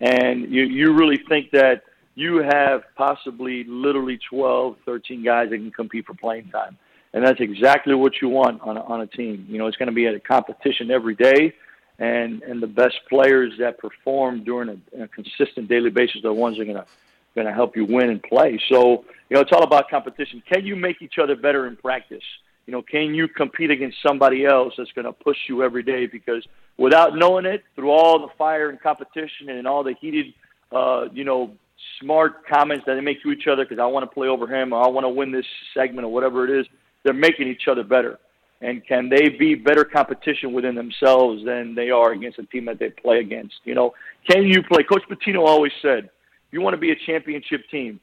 and 0.00 0.52
you 0.52 0.64
you 0.64 0.92
really 0.92 1.20
think 1.28 1.50
that 1.52 1.82
you 2.16 2.36
have 2.38 2.82
possibly 2.96 3.64
literally 3.64 4.20
12, 4.30 4.76
13 4.84 5.24
guys 5.24 5.50
that 5.50 5.56
can 5.56 5.72
compete 5.72 6.06
for 6.06 6.14
playing 6.14 6.48
time. 6.50 6.78
And 7.12 7.26
that's 7.26 7.40
exactly 7.40 7.94
what 7.96 8.12
you 8.22 8.28
want 8.28 8.60
on 8.62 8.76
a, 8.76 8.82
on 8.82 9.00
a 9.00 9.06
team. 9.06 9.46
You 9.48 9.58
know, 9.58 9.66
it's 9.66 9.76
going 9.76 9.88
to 9.88 9.94
be 9.94 10.06
at 10.06 10.14
a 10.14 10.20
competition 10.20 10.90
every 10.90 11.14
day, 11.14 11.54
and 11.98 12.42
and 12.42 12.62
the 12.62 12.66
best 12.66 12.96
players 13.08 13.52
that 13.58 13.78
perform 13.78 14.44
during 14.44 14.68
a, 14.68 15.04
a 15.04 15.08
consistent 15.08 15.68
daily 15.68 15.90
basis 15.90 16.16
are 16.16 16.22
the 16.22 16.32
ones 16.32 16.56
that 16.56 16.62
are 16.62 16.72
going 16.72 16.76
to 16.76 16.86
going 17.34 17.46
to 17.46 17.52
help 17.52 17.76
you 17.76 17.84
win 17.84 18.10
and 18.10 18.22
play. 18.22 18.60
So, 18.68 19.04
you 19.28 19.34
know, 19.34 19.40
it's 19.40 19.52
all 19.52 19.64
about 19.64 19.90
competition. 19.90 20.42
Can 20.50 20.64
you 20.64 20.76
make 20.76 21.02
each 21.02 21.18
other 21.22 21.36
better 21.36 21.66
in 21.66 21.76
practice? 21.76 22.22
You 22.66 22.72
know, 22.72 22.82
can 22.82 23.14
you 23.14 23.28
compete 23.28 23.70
against 23.70 23.98
somebody 24.06 24.46
else 24.46 24.74
that's 24.78 24.92
going 24.92 25.04
to 25.04 25.12
push 25.12 25.36
you 25.48 25.62
every 25.62 25.82
day? 25.82 26.06
Because 26.06 26.46
without 26.78 27.16
knowing 27.16 27.44
it, 27.44 27.62
through 27.74 27.90
all 27.90 28.18
the 28.18 28.32
fire 28.38 28.70
and 28.70 28.80
competition 28.80 29.50
and 29.50 29.66
all 29.66 29.84
the 29.84 29.94
heated, 30.00 30.26
uh, 30.72 31.06
you 31.12 31.24
know, 31.24 31.52
smart 32.00 32.46
comments 32.46 32.84
that 32.86 32.94
they 32.94 33.00
make 33.00 33.22
to 33.22 33.30
each 33.30 33.46
other 33.46 33.64
because 33.64 33.78
I 33.78 33.86
want 33.86 34.08
to 34.08 34.14
play 34.14 34.28
over 34.28 34.46
him 34.46 34.72
or 34.72 34.82
I 34.82 34.88
want 34.88 35.04
to 35.04 35.10
win 35.10 35.30
this 35.30 35.46
segment 35.74 36.06
or 36.06 36.12
whatever 36.12 36.44
it 36.44 36.60
is, 36.60 36.66
they're 37.02 37.12
making 37.12 37.48
each 37.48 37.68
other 37.68 37.84
better. 37.84 38.18
And 38.60 38.86
can 38.86 39.10
they 39.10 39.28
be 39.28 39.54
better 39.54 39.84
competition 39.84 40.54
within 40.54 40.74
themselves 40.74 41.44
than 41.44 41.74
they 41.74 41.90
are 41.90 42.12
against 42.12 42.38
a 42.38 42.44
team 42.44 42.64
that 42.64 42.78
they 42.78 42.88
play 42.88 43.18
against? 43.18 43.56
You 43.64 43.74
know, 43.74 43.92
can 44.28 44.44
you 44.44 44.62
play? 44.62 44.84
Coach 44.84 45.02
Pitino 45.10 45.46
always 45.46 45.72
said, 45.82 46.08
you 46.54 46.60
want 46.60 46.74
to 46.74 46.80
be 46.80 46.92
a 46.92 46.96
championship 47.04 47.62
team. 47.68 47.98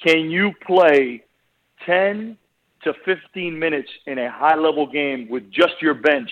Can 0.00 0.30
you 0.30 0.52
play 0.64 1.24
10 1.84 2.38
to 2.84 2.92
15 3.04 3.58
minutes 3.58 3.88
in 4.06 4.18
a 4.18 4.30
high 4.30 4.54
level 4.54 4.86
game 4.86 5.28
with 5.28 5.50
just 5.50 5.74
your 5.82 5.94
bench, 5.94 6.30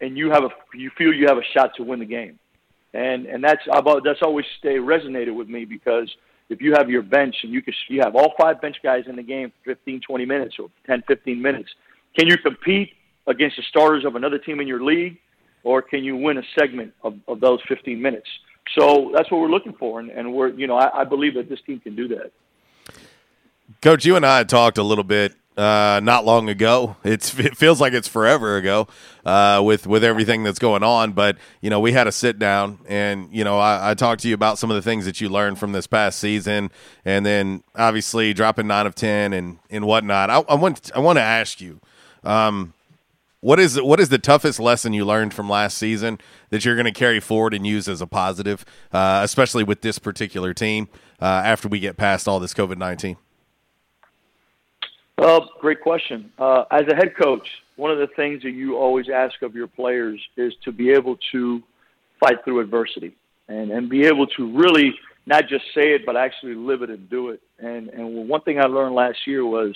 and 0.00 0.18
you 0.18 0.30
have 0.30 0.42
a 0.42 0.48
you 0.74 0.90
feel 0.98 1.12
you 1.12 1.26
have 1.28 1.38
a 1.38 1.46
shot 1.54 1.70
to 1.76 1.84
win 1.84 2.00
the 2.00 2.06
game, 2.06 2.40
and 2.92 3.26
and 3.26 3.44
that's 3.44 3.62
about 3.72 4.02
that's 4.04 4.20
always 4.20 4.44
stay 4.58 4.78
resonated 4.78 5.32
with 5.32 5.48
me 5.48 5.64
because 5.64 6.10
if 6.48 6.60
you 6.60 6.72
have 6.72 6.90
your 6.90 7.02
bench 7.02 7.36
and 7.44 7.52
you 7.52 7.62
can 7.62 7.72
you 7.88 8.00
have 8.02 8.16
all 8.16 8.34
five 8.40 8.60
bench 8.60 8.76
guys 8.82 9.04
in 9.06 9.14
the 9.14 9.22
game 9.22 9.52
for 9.62 9.74
15 9.76 10.00
20 10.00 10.26
minutes 10.26 10.56
or 10.58 10.68
10 10.86 11.04
15 11.06 11.40
minutes, 11.40 11.68
can 12.18 12.26
you 12.26 12.36
compete 12.36 12.90
against 13.28 13.56
the 13.56 13.62
starters 13.68 14.04
of 14.04 14.16
another 14.16 14.38
team 14.38 14.58
in 14.58 14.66
your 14.66 14.82
league, 14.82 15.18
or 15.62 15.82
can 15.82 16.02
you 16.02 16.16
win 16.16 16.36
a 16.38 16.42
segment 16.58 16.92
of, 17.04 17.14
of 17.28 17.38
those 17.38 17.60
15 17.68 18.02
minutes? 18.02 18.26
So 18.74 19.10
that's 19.14 19.30
what 19.30 19.40
we're 19.40 19.48
looking 19.48 19.72
for, 19.74 20.00
and, 20.00 20.10
and 20.10 20.32
we're 20.32 20.48
you 20.48 20.66
know 20.66 20.76
I, 20.76 21.00
I 21.00 21.04
believe 21.04 21.34
that 21.34 21.48
this 21.48 21.60
team 21.62 21.80
can 21.80 21.94
do 21.96 22.08
that. 22.08 22.32
Coach, 23.82 24.04
you 24.04 24.16
and 24.16 24.24
I 24.24 24.44
talked 24.44 24.78
a 24.78 24.82
little 24.82 25.04
bit 25.04 25.34
uh, 25.56 26.00
not 26.02 26.24
long 26.24 26.48
ago. 26.48 26.96
It's 27.04 27.38
it 27.38 27.56
feels 27.56 27.80
like 27.80 27.92
it's 27.92 28.08
forever 28.08 28.56
ago 28.56 28.88
uh, 29.24 29.62
with 29.64 29.86
with 29.86 30.04
everything 30.04 30.42
that's 30.42 30.58
going 30.58 30.82
on. 30.82 31.12
But 31.12 31.38
you 31.60 31.70
know, 31.70 31.80
we 31.80 31.92
had 31.92 32.06
a 32.06 32.12
sit 32.12 32.38
down, 32.38 32.80
and 32.86 33.28
you 33.32 33.44
know, 33.44 33.58
I, 33.58 33.90
I, 33.90 33.94
talked 33.94 34.22
to 34.22 34.28
you 34.28 34.34
about 34.34 34.58
some 34.58 34.70
of 34.70 34.74
the 34.74 34.82
things 34.82 35.04
that 35.06 35.20
you 35.20 35.28
learned 35.28 35.58
from 35.58 35.72
this 35.72 35.86
past 35.86 36.18
season, 36.18 36.70
and 37.04 37.24
then 37.24 37.62
obviously 37.74 38.34
dropping 38.34 38.66
nine 38.66 38.86
of 38.86 38.94
ten 38.94 39.32
and 39.32 39.58
and 39.70 39.86
whatnot. 39.86 40.30
I, 40.30 40.40
I 40.48 40.54
want 40.54 40.90
I 40.94 40.98
want 40.98 41.16
to 41.16 41.22
ask 41.22 41.60
you. 41.60 41.80
Um, 42.24 42.74
what 43.46 43.60
is 43.60 43.80
what 43.80 44.00
is 44.00 44.08
the 44.08 44.18
toughest 44.18 44.58
lesson 44.58 44.92
you 44.92 45.04
learned 45.04 45.32
from 45.32 45.48
last 45.48 45.78
season 45.78 46.18
that 46.50 46.64
you're 46.64 46.74
going 46.74 46.84
to 46.84 46.90
carry 46.90 47.20
forward 47.20 47.54
and 47.54 47.64
use 47.64 47.86
as 47.86 48.00
a 48.00 48.06
positive, 48.06 48.64
uh, 48.92 49.20
especially 49.22 49.62
with 49.62 49.82
this 49.82 50.00
particular 50.00 50.52
team 50.52 50.88
uh, 51.22 51.26
after 51.26 51.68
we 51.68 51.78
get 51.78 51.96
past 51.96 52.26
all 52.26 52.40
this 52.40 52.52
COVID 52.52 52.76
nineteen? 52.76 53.16
Well, 55.16 55.48
great 55.60 55.80
question. 55.80 56.32
Uh, 56.36 56.64
as 56.72 56.86
a 56.90 56.96
head 56.96 57.14
coach, 57.16 57.48
one 57.76 57.92
of 57.92 57.98
the 57.98 58.08
things 58.16 58.42
that 58.42 58.50
you 58.50 58.76
always 58.76 59.08
ask 59.08 59.40
of 59.42 59.54
your 59.54 59.68
players 59.68 60.20
is 60.36 60.52
to 60.64 60.72
be 60.72 60.90
able 60.90 61.16
to 61.30 61.62
fight 62.18 62.44
through 62.44 62.58
adversity 62.58 63.14
and, 63.46 63.70
and 63.70 63.88
be 63.88 64.06
able 64.06 64.26
to 64.26 64.58
really 64.58 64.92
not 65.24 65.44
just 65.48 65.64
say 65.72 65.94
it, 65.94 66.04
but 66.04 66.16
actually 66.16 66.56
live 66.56 66.82
it 66.82 66.90
and 66.90 67.08
do 67.08 67.28
it. 67.28 67.40
And, 67.60 67.90
and 67.90 68.28
one 68.28 68.40
thing 68.40 68.58
I 68.58 68.64
learned 68.64 68.96
last 68.96 69.18
year 69.24 69.46
was 69.46 69.72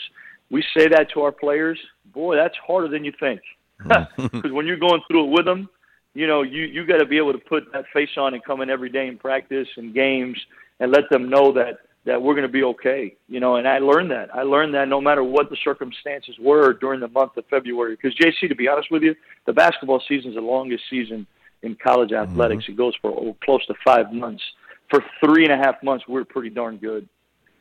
we 0.50 0.64
say 0.76 0.88
that 0.88 1.12
to 1.14 1.22
our 1.22 1.32
players. 1.32 1.78
Boy, 2.12 2.34
that's 2.34 2.56
harder 2.66 2.88
than 2.88 3.04
you 3.04 3.12
think. 3.20 3.40
Because 4.16 4.52
when 4.52 4.66
you're 4.66 4.76
going 4.76 5.00
through 5.08 5.26
it 5.26 5.30
with 5.30 5.44
them, 5.44 5.68
you 6.14 6.26
know, 6.26 6.42
you, 6.42 6.62
you 6.62 6.86
got 6.86 6.98
to 6.98 7.06
be 7.06 7.18
able 7.18 7.32
to 7.32 7.38
put 7.38 7.72
that 7.72 7.84
face 7.92 8.10
on 8.16 8.34
and 8.34 8.44
come 8.44 8.60
in 8.60 8.70
every 8.70 8.90
day 8.90 9.06
in 9.06 9.16
practice 9.16 9.68
and 9.76 9.94
games 9.94 10.36
and 10.80 10.90
let 10.90 11.04
them 11.10 11.28
know 11.28 11.52
that 11.52 11.80
that 12.06 12.20
we're 12.20 12.34
going 12.34 12.46
to 12.46 12.52
be 12.52 12.62
okay. 12.62 13.14
You 13.28 13.40
know, 13.40 13.56
and 13.56 13.68
I 13.68 13.78
learned 13.78 14.10
that. 14.10 14.34
I 14.34 14.42
learned 14.42 14.74
that 14.74 14.88
no 14.88 15.00
matter 15.00 15.22
what 15.22 15.50
the 15.50 15.56
circumstances 15.62 16.34
were 16.40 16.72
during 16.72 17.00
the 17.00 17.08
month 17.08 17.36
of 17.36 17.44
February. 17.50 17.94
Because 17.96 18.16
JC, 18.16 18.48
to 18.48 18.54
be 18.54 18.68
honest 18.68 18.90
with 18.90 19.02
you, 19.02 19.14
the 19.46 19.52
basketball 19.52 20.02
season 20.08 20.30
is 20.30 20.36
the 20.36 20.40
longest 20.40 20.84
season 20.88 21.26
in 21.62 21.76
college 21.76 22.10
mm-hmm. 22.10 22.30
athletics. 22.30 22.64
Mm-hmm. 22.64 22.72
It 22.72 22.76
goes 22.76 22.94
for 23.02 23.10
oh, 23.10 23.36
close 23.44 23.64
to 23.66 23.74
five 23.84 24.12
months. 24.12 24.42
For 24.88 25.04
three 25.24 25.44
and 25.44 25.52
a 25.52 25.56
half 25.56 25.82
months, 25.82 26.04
we're 26.08 26.24
pretty 26.24 26.50
darn 26.50 26.78
good, 26.78 27.08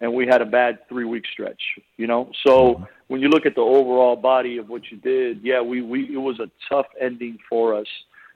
and 0.02 0.14
we 0.14 0.26
had 0.26 0.42
a 0.42 0.46
bad 0.46 0.88
three 0.88 1.06
week 1.06 1.26
stretch. 1.32 1.62
You 1.98 2.08
know, 2.08 2.32
so 2.46 2.86
when 3.08 3.22
you 3.22 3.30
look 3.30 3.46
at 3.46 3.56
the 3.56 3.62
overall 3.62 4.16
body 4.16 4.58
of 4.58 4.70
what 4.70 4.84
you 4.92 4.98
did, 4.98 5.42
yeah, 5.44 5.62
we 5.62 5.82
we 5.82 6.14
it 6.14 6.18
was 6.18 6.40
a 6.40 6.50
tough 6.70 6.88
ending 7.00 7.38
for 7.50 7.76
us. 7.76 7.88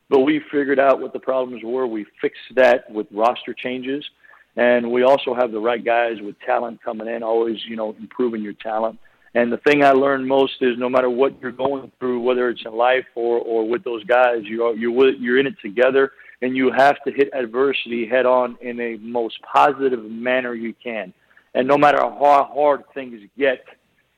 But 0.09 0.19
we 0.19 0.41
figured 0.51 0.79
out 0.79 0.99
what 0.99 1.13
the 1.13 1.19
problems 1.19 1.63
were. 1.63 1.87
We 1.87 2.05
fixed 2.21 2.55
that 2.55 2.89
with 2.91 3.07
roster 3.11 3.53
changes 3.53 4.03
and 4.55 4.91
we 4.91 5.03
also 5.03 5.33
have 5.33 5.51
the 5.51 5.59
right 5.59 5.83
guys 5.83 6.17
with 6.21 6.39
talent 6.45 6.83
coming 6.83 7.07
in, 7.07 7.23
always, 7.23 7.57
you 7.67 7.75
know, 7.75 7.95
improving 7.99 8.41
your 8.41 8.53
talent. 8.53 8.99
And 9.35 9.51
the 9.51 9.57
thing 9.57 9.83
I 9.83 9.91
learned 9.91 10.27
most 10.27 10.53
is 10.61 10.77
no 10.77 10.89
matter 10.89 11.09
what 11.09 11.41
you're 11.41 11.51
going 11.51 11.91
through, 11.99 12.21
whether 12.21 12.49
it's 12.49 12.61
in 12.63 12.73
life 12.73 13.05
or, 13.15 13.39
or 13.39 13.67
with 13.67 13.83
those 13.83 14.03
guys, 14.03 14.43
you 14.43 14.63
are, 14.63 14.75
you're, 14.75 15.11
you're 15.13 15.39
in 15.39 15.47
it 15.47 15.55
together 15.59 16.11
and 16.43 16.55
you 16.55 16.71
have 16.71 16.97
to 17.07 17.11
hit 17.11 17.29
adversity 17.33 18.05
head 18.05 18.27
on 18.27 18.57
in 18.61 18.79
a 18.79 18.97
most 18.97 19.39
positive 19.41 20.03
manner 20.03 20.53
you 20.53 20.75
can. 20.83 21.13
And 21.53 21.67
no 21.67 21.77
matter 21.77 21.99
how 21.99 22.49
hard 22.53 22.83
things 22.93 23.21
get, 23.37 23.63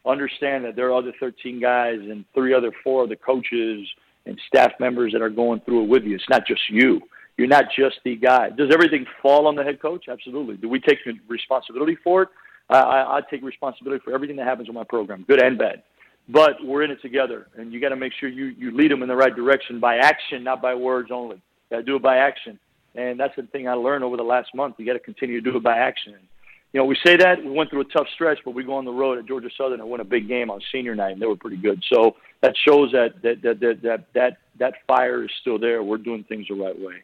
understand 0.05 0.65
that 0.65 0.75
there 0.75 0.87
are 0.87 0.97
other 0.97 1.13
13 1.19 1.59
guys 1.59 1.99
and 1.99 2.25
three 2.33 2.53
other, 2.53 2.71
four 2.83 3.03
other 3.03 3.15
coaches 3.15 3.87
and 4.25 4.39
staff 4.47 4.71
members 4.79 5.11
that 5.13 5.21
are 5.21 5.29
going 5.29 5.59
through 5.61 5.83
it 5.83 5.89
with 5.89 6.03
you. 6.03 6.15
It's 6.15 6.29
not 6.29 6.45
just 6.45 6.61
you. 6.69 7.01
You're 7.37 7.47
not 7.47 7.65
just 7.77 7.99
the 8.05 8.15
guy. 8.15 8.49
Does 8.49 8.71
everything 8.71 9.05
fall 9.21 9.47
on 9.47 9.55
the 9.55 9.63
head 9.63 9.81
coach? 9.81 10.05
Absolutely. 10.07 10.55
Do 10.55 10.69
we 10.69 10.79
take 10.79 10.99
responsibility 11.27 11.97
for 12.03 12.23
it? 12.23 12.29
I, 12.69 12.79
I, 12.79 13.17
I 13.17 13.21
take 13.29 13.43
responsibility 13.43 14.01
for 14.03 14.13
everything 14.13 14.37
that 14.37 14.47
happens 14.47 14.69
in 14.69 14.73
my 14.73 14.85
program, 14.85 15.25
good 15.27 15.41
and 15.41 15.57
bad. 15.57 15.83
But 16.27 16.53
we're 16.63 16.83
in 16.83 16.91
it 16.91 17.01
together, 17.01 17.47
and 17.55 17.71
you 17.71 17.79
got 17.79 17.89
to 17.89 17.95
make 17.95 18.13
sure 18.19 18.29
you, 18.29 18.45
you 18.45 18.75
lead 18.75 18.89
them 18.89 19.03
in 19.03 19.09
the 19.09 19.15
right 19.15 19.35
direction 19.35 19.79
by 19.79 19.97
action, 19.97 20.43
not 20.43 20.61
by 20.61 20.73
words 20.73 21.09
only. 21.11 21.39
Got 21.69 21.77
to 21.77 21.83
do 21.83 21.97
it 21.97 22.01
by 22.01 22.17
action, 22.17 22.57
and 22.95 23.19
that's 23.19 23.35
the 23.35 23.43
thing 23.43 23.67
I 23.67 23.73
learned 23.73 24.03
over 24.03 24.17
the 24.17 24.23
last 24.23 24.55
month. 24.55 24.75
You 24.79 24.87
got 24.87 24.93
to 24.93 24.99
continue 24.99 25.39
to 25.39 25.51
do 25.51 25.57
it 25.57 25.63
by 25.63 25.77
action. 25.77 26.15
You 26.75 26.81
know, 26.81 26.87
we 26.87 26.97
say 27.05 27.15
that 27.15 27.41
we 27.41 27.51
went 27.51 27.69
through 27.69 27.79
a 27.79 27.85
tough 27.85 28.07
stretch, 28.13 28.39
but 28.43 28.51
we 28.51 28.61
go 28.65 28.73
on 28.73 28.83
the 28.83 28.91
road 28.91 29.17
at 29.17 29.25
Georgia 29.25 29.47
Southern 29.57 29.79
and 29.79 29.89
win 29.89 30.01
a 30.01 30.03
big 30.03 30.27
game 30.27 30.51
on 30.51 30.59
senior 30.73 30.93
night, 30.93 31.13
and 31.13 31.21
they 31.21 31.25
were 31.25 31.37
pretty 31.37 31.55
good. 31.55 31.81
So 31.89 32.17
that 32.41 32.53
shows 32.67 32.91
that 32.91 33.21
that 33.21 33.41
that 33.43 33.61
that 33.61 33.81
that 33.83 34.13
that, 34.13 34.37
that 34.59 34.73
fire 34.85 35.23
is 35.23 35.31
still 35.39 35.57
there. 35.57 35.81
We're 35.81 35.99
doing 35.99 36.25
things 36.25 36.47
the 36.49 36.55
right 36.55 36.77
way. 36.77 36.95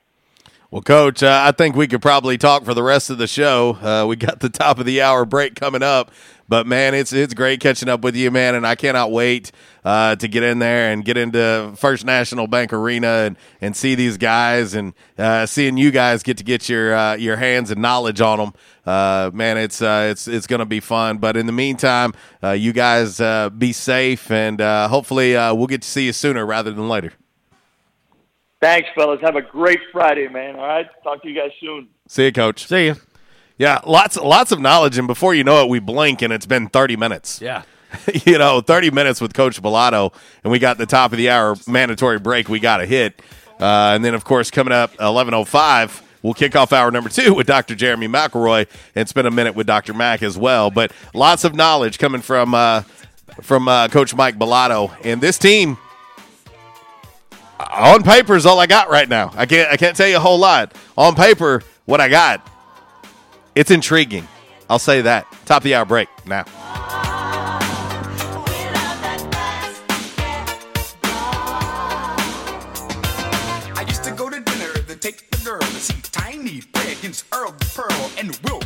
Well, 0.71 0.81
Coach, 0.81 1.23
uh, 1.23 1.43
I 1.45 1.53
think 1.53 1.77
we 1.77 1.88
could 1.88 2.01
probably 2.01 2.38
talk 2.38 2.65
for 2.65 2.73
the 2.73 2.84
rest 2.84 3.10
of 3.10 3.17
the 3.17 3.27
show. 3.27 3.77
Uh, 3.81 4.05
we 4.07 4.17
got 4.17 4.41
the 4.41 4.49
top 4.49 4.77
of 4.77 4.86
the 4.86 5.01
hour 5.01 5.23
break 5.23 5.55
coming 5.55 5.84
up, 5.84 6.12
but 6.51 6.67
man, 6.67 6.93
it's 6.93 7.13
it's 7.13 7.33
great 7.33 7.61
catching 7.61 7.87
up 7.87 8.01
with 8.01 8.13
you, 8.13 8.29
man, 8.29 8.55
and 8.55 8.67
I 8.67 8.75
cannot 8.75 9.09
wait 9.09 9.53
uh, 9.85 10.17
to 10.17 10.27
get 10.27 10.43
in 10.43 10.59
there 10.59 10.91
and 10.91 11.05
get 11.05 11.15
into 11.15 11.71
First 11.77 12.03
National 12.03 12.45
Bank 12.45 12.73
Arena 12.73 13.07
and, 13.07 13.37
and 13.61 13.73
see 13.73 13.95
these 13.95 14.17
guys 14.17 14.73
and 14.73 14.93
uh, 15.17 15.45
seeing 15.45 15.77
you 15.77 15.91
guys 15.91 16.23
get 16.23 16.39
to 16.39 16.43
get 16.43 16.67
your 16.67 16.93
uh, 16.93 17.15
your 17.15 17.37
hands 17.37 17.71
and 17.71 17.81
knowledge 17.81 18.19
on 18.19 18.39
them. 18.39 18.53
Uh, 18.85 19.31
man, 19.33 19.57
it's 19.57 19.81
it's 19.81 20.27
it's 20.27 20.45
going 20.45 20.59
to 20.59 20.65
be 20.65 20.81
fun. 20.81 21.19
But 21.19 21.37
in 21.37 21.45
the 21.45 21.53
meantime, 21.53 22.11
you 22.43 22.73
guys 22.73 23.19
be 23.51 23.71
safe, 23.71 24.29
and 24.29 24.59
hopefully 24.59 25.35
we'll 25.35 25.67
get 25.67 25.83
to 25.83 25.87
see 25.87 26.07
you 26.07 26.11
sooner 26.11 26.45
rather 26.45 26.71
than 26.71 26.89
later. 26.89 27.13
Thanks, 28.59 28.89
fellas. 28.93 29.21
Have 29.21 29.37
a 29.37 29.41
great 29.41 29.79
Friday, 29.93 30.27
man. 30.27 30.57
All 30.57 30.67
right. 30.67 30.87
Talk 31.01 31.21
to 31.21 31.29
you 31.29 31.33
guys 31.33 31.51
soon. 31.61 31.87
See 32.09 32.25
you, 32.25 32.33
Coach. 32.33 32.67
See 32.67 32.87
you. 32.87 32.95
Yeah, 33.62 33.80
lots 33.86 34.17
lots 34.17 34.52
of 34.52 34.60
knowledge, 34.60 34.97
and 34.97 35.06
before 35.06 35.36
you 35.36 35.43
know 35.43 35.63
it, 35.63 35.69
we 35.69 35.78
blink 35.78 36.24
and 36.24 36.34
it's 36.34 36.47
been 36.47 36.67
thirty 36.67 36.95
minutes. 36.95 37.39
Yeah. 37.41 37.63
you 38.26 38.38
know, 38.38 38.62
30 38.62 38.89
minutes 38.91 39.19
with 39.19 39.34
Coach 39.34 39.62
Balado, 39.62 40.13
and 40.45 40.52
we 40.52 40.60
got 40.60 40.78
the 40.78 40.86
top 40.86 41.12
of 41.12 41.17
the 41.17 41.30
hour 41.30 41.58
mandatory 41.67 42.19
break 42.19 42.47
we 42.47 42.58
got 42.58 42.78
to 42.78 42.86
hit. 42.86 43.21
Uh, 43.60 43.91
and 43.93 44.06
then, 44.06 44.13
of 44.13 44.24
course, 44.24 44.50
coming 44.50 44.71
up 44.71 44.95
11.05, 44.95 46.02
we'll 46.21 46.34
kick 46.34 46.56
off 46.56 46.71
hour 46.71 46.89
number 46.89 47.10
two 47.10 47.34
with 47.34 47.47
Dr. 47.47 47.76
Jeremy 47.76 48.08
McElroy 48.08 48.65
and 48.95 49.10
spend 49.10 49.28
a 49.28 49.32
minute 49.32 49.56
with 49.56 49.67
Dr. 49.67 49.93
Mack 49.93 50.24
as 50.24 50.38
well. 50.38 50.71
But 50.71 50.93
lots 51.13 51.43
of 51.43 51.54
knowledge 51.54 52.00
coming 52.00 52.21
from 52.21 52.56
uh, 52.56 52.84
from 53.41 53.67
uh, 53.67 53.89
Coach 53.89 54.15
Mike 54.15 54.39
Balado. 54.39 54.95
And 55.04 55.19
this 55.19 55.38
team– 55.38 55.78
on 57.69 58.04
paper 58.04 58.36
is 58.36 58.45
all 58.45 58.60
I 58.60 58.67
got 58.67 58.89
right 58.89 59.08
now. 59.08 59.32
I 59.36 59.45
can't 59.45 59.69
I 59.71 59.78
can't 59.78 59.95
tell 59.95 60.08
you 60.08 60.17
a 60.17 60.19
whole 60.19 60.39
lot. 60.39 60.74
On 60.97 61.15
paper, 61.15 61.62
what 61.86 62.02
I 62.02 62.10
got, 62.10 62.47
it's 63.55 63.71
intriguing. 63.71 64.27
I'll 64.69 64.79
say 64.79 65.01
that. 65.01 65.25
Top 65.45 65.57
of 65.57 65.63
the 65.63 65.75
hour 65.75 65.85
break 65.85 66.07
now. 66.25 66.45
I 73.75 73.85
used 73.87 74.03
to 74.03 74.11
go 74.11 74.29
to 74.29 74.39
dinner, 74.39 74.73
then 74.87 74.99
take 74.99 75.29
the 75.29 75.37
girl 75.43 75.59
to 75.59 75.65
see 75.65 75.99
Tiny 76.11 76.61
Earl, 77.33 77.55
Pearl, 77.73 78.11
and 78.17 78.37
Will 78.43 78.61